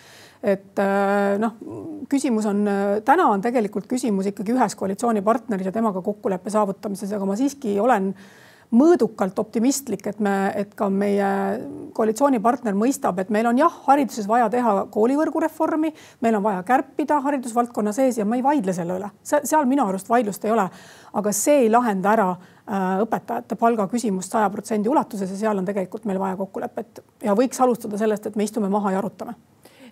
et 0.44 0.78
äh, 0.78 1.34
noh, 1.40 1.56
küsimus 2.12 2.46
on, 2.50 2.64
äh, 2.68 2.86
täna 3.04 3.30
on 3.32 3.42
tegelikult 3.44 3.88
küsimus 3.88 4.28
ikkagi 4.28 4.52
ühes 4.52 4.76
koalitsioonipartneris 4.76 5.70
ja 5.70 5.72
temaga 5.72 6.02
kokkuleppe 6.04 6.52
saavutamises, 6.52 7.12
aga 7.16 7.28
ma 7.28 7.36
siiski 7.40 7.78
olen 7.80 8.12
mõõdukalt 8.74 9.38
optimistlik, 9.38 10.02
et 10.10 10.18
me, 10.24 10.34
et 10.58 10.72
ka 10.76 10.88
meie 10.90 11.28
koalitsioonipartner 11.94 12.74
mõistab, 12.76 13.20
et 13.22 13.30
meil 13.32 13.46
on 13.46 13.60
jah, 13.60 13.76
hariduses 13.86 14.26
vaja 14.28 14.48
teha 14.50 14.74
koolivõrgu 14.92 15.44
reformi, 15.44 15.92
meil 16.24 16.38
on 16.40 16.44
vaja 16.44 16.64
kärpida 16.66 17.20
haridusvaldkonna 17.24 17.94
sees 17.96 18.18
ja 18.18 18.26
ma 18.28 18.36
ei 18.40 18.44
vaidle 18.44 18.74
selle 18.76 18.98
üle, 18.98 19.12
seal 19.22 19.70
minu 19.70 19.86
arust 19.86 20.10
vaidlust 20.10 20.44
ei 20.44 20.52
ole. 20.56 20.68
aga 21.14 21.32
see 21.32 21.60
ei 21.62 21.70
lahenda 21.70 22.12
ära 22.12 22.28
äh, 22.34 23.00
õpetajate 23.06 23.56
palga 23.56 23.86
küsimust 23.88 24.34
saja 24.34 24.50
protsendi 24.50 24.90
ulatuses 24.90 25.30
ja 25.30 25.40
seal 25.46 25.58
on 25.58 25.64
tegelikult 25.64 26.04
meil 26.04 26.18
vaja 26.18 26.36
kokkulepet. 26.36 27.04
Ja 27.22 27.38
võiks 27.38 27.60
alustada 27.60 27.98
sellest, 27.98 28.26
et 28.26 28.36
me 28.36 28.44
istume 28.44 28.68
maha 28.68 28.96
ja 28.96 28.98
arutame 28.98 29.38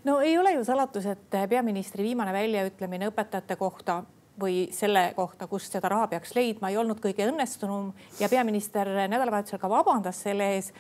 no 0.05 0.21
ei 0.21 0.39
ole 0.39 0.53
ju 0.57 0.65
saladus, 0.65 1.07
et 1.07 1.39
peaministri 1.49 2.05
viimane 2.05 2.33
väljaütlemine 2.33 3.11
õpetajate 3.11 3.57
kohta 3.57 4.03
või 4.41 4.69
selle 4.73 5.13
kohta, 5.17 5.47
kust 5.47 5.75
seda 5.75 5.91
raha 5.93 6.09
peaks 6.09 6.35
leidma, 6.35 6.71
ei 6.71 6.79
olnud 6.81 7.01
kõige 7.03 7.27
õnnestunum 7.29 7.93
ja 8.21 8.29
peaminister 8.33 8.89
nädalavahetusel 9.09 9.61
ka 9.61 9.71
vabandas 9.71 10.23
selle 10.25 10.55
ees. 10.57 10.73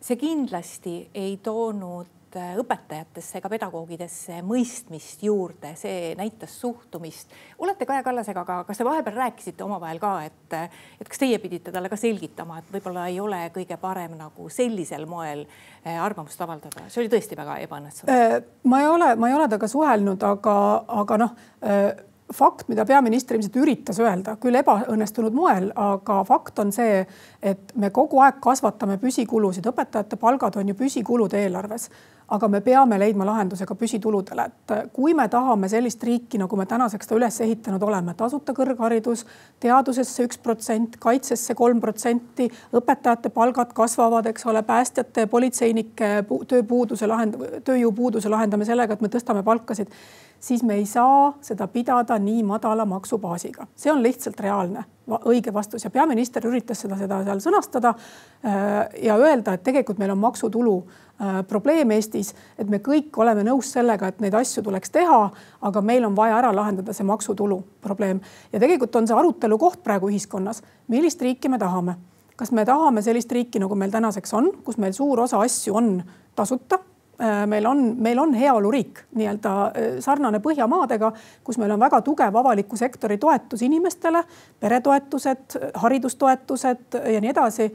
see 0.00 0.16
kindlasti 0.16 1.10
ei 1.14 1.36
toonud 1.42 2.17
õpetajatesse 2.36 3.38
ega 3.38 3.48
pedagoogidesse 3.48 4.40
mõistmist 4.46 5.22
juurde, 5.24 5.72
see 5.80 6.14
näitas 6.18 6.54
suhtumist. 6.60 7.32
olete 7.58 7.86
Kaja 7.86 8.02
Kallasega 8.02 8.44
ka, 8.44 8.58
kas 8.68 8.78
te 8.78 8.84
vahepeal 8.84 9.16
rääkisite 9.16 9.64
omavahel 9.64 10.00
ka, 10.02 10.12
et, 10.26 10.58
et 11.00 11.08
kas 11.08 11.22
teie 11.22 11.38
pidite 11.38 11.72
talle 11.72 11.88
ka 11.88 11.96
selgitama, 11.96 12.58
et 12.58 12.72
võib-olla 12.72 13.06
ei 13.08 13.20
ole 13.20 13.40
kõige 13.54 13.78
parem 13.80 14.18
nagu 14.18 14.48
sellisel 14.52 15.06
moel 15.06 15.46
eh, 15.84 15.96
arvamust 15.96 16.40
avaldada, 16.44 16.88
see 16.88 17.04
oli 17.04 17.12
tõesti 17.14 17.38
väga 17.38 17.58
ebaõnnestunud. 17.64 18.12
Äh, 18.12 18.36
ma 18.64 18.82
ei 18.82 18.90
ole, 18.90 19.14
ma 19.16 19.30
ei 19.30 19.38
ole 19.38 19.48
temaga 19.48 19.72
suhelnud, 19.72 20.28
aga, 20.28 20.58
aga 21.00 21.22
noh 21.24 21.34
äh, 21.64 22.04
fakt, 22.32 22.68
mida 22.68 22.84
peaminister 22.84 23.36
ilmselt 23.36 23.56
üritas 23.60 23.98
öelda, 24.02 24.36
küll 24.40 24.58
ebaõnnestunud 24.60 25.34
moel, 25.34 25.70
aga 25.78 26.20
fakt 26.28 26.60
on 26.62 26.72
see, 26.74 27.00
et 27.42 27.72
me 27.76 27.90
kogu 27.94 28.20
aeg 28.24 28.40
kasvatame 28.44 28.98
püsikulusid, 29.00 29.66
õpetajate 29.70 30.18
palgad 30.20 30.58
on 30.60 30.72
ju 30.72 30.76
püsikulud 30.78 31.34
eelarves, 31.38 31.88
aga 32.28 32.48
me 32.48 32.60
peame 32.60 32.98
leidma 33.00 33.24
lahenduse 33.24 33.66
ka 33.66 33.74
püsituludele, 33.78 34.44
et 34.50 34.74
kui 34.92 35.14
me 35.16 35.24
tahame 35.32 35.68
sellist 35.72 36.02
riiki, 36.04 36.40
nagu 36.40 36.58
me 36.60 36.66
tänaseks 36.68 37.08
ta 37.08 37.16
üles 37.16 37.40
ehitanud 37.44 37.82
oleme, 37.88 38.12
tasuta 38.18 38.52
kõrgharidus, 38.56 39.24
teadusesse 39.64 40.26
üks 40.28 40.40
protsent, 40.44 40.98
kaitsesse 41.00 41.56
kolm 41.58 41.80
protsenti, 41.80 42.50
õpetajate 42.76 43.32
palgad 43.32 43.72
kasvavad, 43.76 44.28
eks 44.28 44.46
ole, 44.50 44.62
päästjate, 44.68 45.26
politseinike 45.32 46.12
tööpuuduse 46.52 47.08
lahend-, 47.08 47.40
tööjõupuuduse 47.64 48.32
lahendame 48.32 48.68
sellega, 48.68 48.98
et 48.98 49.04
me 49.04 49.12
tõstame 49.12 49.44
palkasid 49.46 49.92
siis 50.40 50.62
me 50.62 50.76
ei 50.78 50.86
saa 50.86 51.32
seda 51.42 51.66
pidada 51.66 52.14
nii 52.18 52.42
madala 52.46 52.84
maksubaasiga. 52.86 53.66
see 53.74 53.92
on 53.92 54.02
lihtsalt 54.02 54.40
reaalne 54.40 54.84
õige 55.08 55.52
vastus 55.54 55.84
ja 55.84 55.90
peaminister 55.90 56.46
üritas 56.46 56.84
seda, 56.84 56.96
seda 57.00 57.22
seal 57.24 57.40
sõnastada 57.42 57.94
äh, 57.96 59.02
ja 59.02 59.16
öelda, 59.16 59.56
et 59.56 59.64
tegelikult 59.66 59.98
meil 59.98 60.12
on 60.14 60.20
maksutulu 60.22 60.76
äh, 60.78 61.07
probleem 61.48 61.90
Eestis, 61.90 62.34
et 62.58 62.68
me 62.70 62.78
kõik 62.78 63.16
oleme 63.18 63.42
nõus 63.42 63.72
sellega, 63.74 64.06
et 64.06 64.20
neid 64.22 64.34
asju 64.38 64.62
tuleks 64.62 64.92
teha, 64.94 65.22
aga 65.66 65.80
meil 65.82 66.04
on 66.06 66.14
vaja 66.14 66.36
ära 66.38 66.52
lahendada 66.54 66.94
see 66.94 67.06
maksutulu 67.06 67.58
probleem. 67.82 68.20
ja 68.52 68.60
tegelikult 68.60 68.96
on 68.96 69.08
see 69.08 69.16
arutelu 69.18 69.58
koht 69.58 69.82
praegu 69.82 70.12
ühiskonnas, 70.12 70.62
millist 70.88 71.22
riiki 71.22 71.48
me 71.48 71.58
tahame. 71.58 71.96
kas 72.36 72.52
me 72.52 72.64
tahame 72.64 73.02
sellist 73.02 73.32
riiki, 73.32 73.58
nagu 73.58 73.74
meil 73.74 73.90
tänaseks 73.90 74.34
on, 74.34 74.52
kus 74.64 74.78
meil 74.78 74.92
suur 74.92 75.20
osa 75.20 75.40
asju 75.42 75.74
on 75.74 76.02
tasuta 76.36 76.78
Äh, 77.22 77.46
meil 77.46 77.66
on, 77.66 77.94
meil 77.98 78.18
on 78.18 78.34
heaoluriik 78.34 79.00
nii-öelda 79.18 79.52
äh, 79.66 79.86
sarnane 80.00 80.38
Põhjamaadega, 80.38 81.08
kus 81.42 81.56
meil 81.58 81.72
on 81.74 81.80
väga 81.82 81.98
tugev 82.06 82.36
avaliku 82.38 82.76
sektori 82.78 83.16
toetus 83.18 83.64
inimestele, 83.66 84.20
peretoetused, 84.62 85.56
haridustoetused 85.82 86.94
ja 86.94 87.20
nii 87.24 87.32
edasi. 87.32 87.66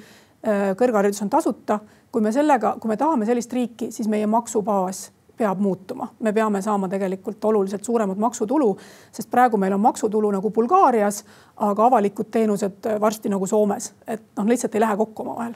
Äh, 0.44 0.74
kõrgharidus 0.76 1.22
on 1.24 1.30
tasuta. 1.30 1.80
kui 2.12 2.22
me 2.22 2.32
sellega, 2.32 2.76
kui 2.80 2.90
me 2.90 2.98
tahame 2.98 3.26
sellist 3.26 3.54
riiki, 3.54 3.88
siis 3.92 4.08
meie 4.08 4.28
maksubaas 4.28 5.12
peab 5.38 5.60
muutuma, 5.60 6.08
me 6.20 6.34
peame 6.34 6.62
saama 6.62 6.90
tegelikult 6.90 7.46
oluliselt 7.46 7.84
suuremat 7.84 8.18
maksutulu, 8.18 8.78
sest 9.12 9.32
praegu 9.32 9.58
meil 9.58 9.74
on 9.74 9.82
maksutulu 9.82 10.30
nagu 10.32 10.52
Bulgaarias, 10.52 11.24
aga 11.58 11.86
avalikud 11.86 12.30
teenused 12.32 12.86
varsti 13.02 13.34
nagu 13.34 13.48
Soomes, 13.48 13.94
et 14.08 14.22
noh, 14.38 14.46
lihtsalt 14.46 14.76
ei 14.76 14.84
lähe 14.86 14.98
kokku 14.98 15.26
omavahel. 15.26 15.56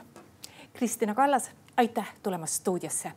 Kristina 0.73 1.13
Kallas, 1.13 1.52
aitäh 1.78 2.15
tulemast 2.23 2.54
stuudiosse 2.54 3.12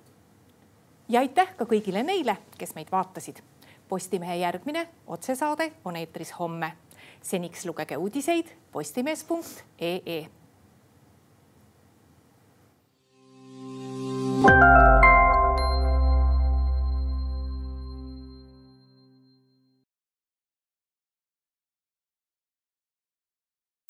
ja 1.09 1.21
aitäh 1.21 1.55
ka 1.57 1.65
kõigile 1.65 2.03
neile, 2.07 2.37
kes 2.59 2.75
meid 2.75 2.91
vaatasid. 2.93 3.41
Postimehe 3.89 4.37
järgmine 4.43 4.87
otsesaade 5.07 5.73
on 5.85 5.97
eetris 5.97 6.35
homme. 6.39 6.73
seniks 7.23 7.67
lugege 7.67 7.97
uudiseid 7.97 8.47
postimees.ee. 8.73 10.40
Bye. 14.43 14.90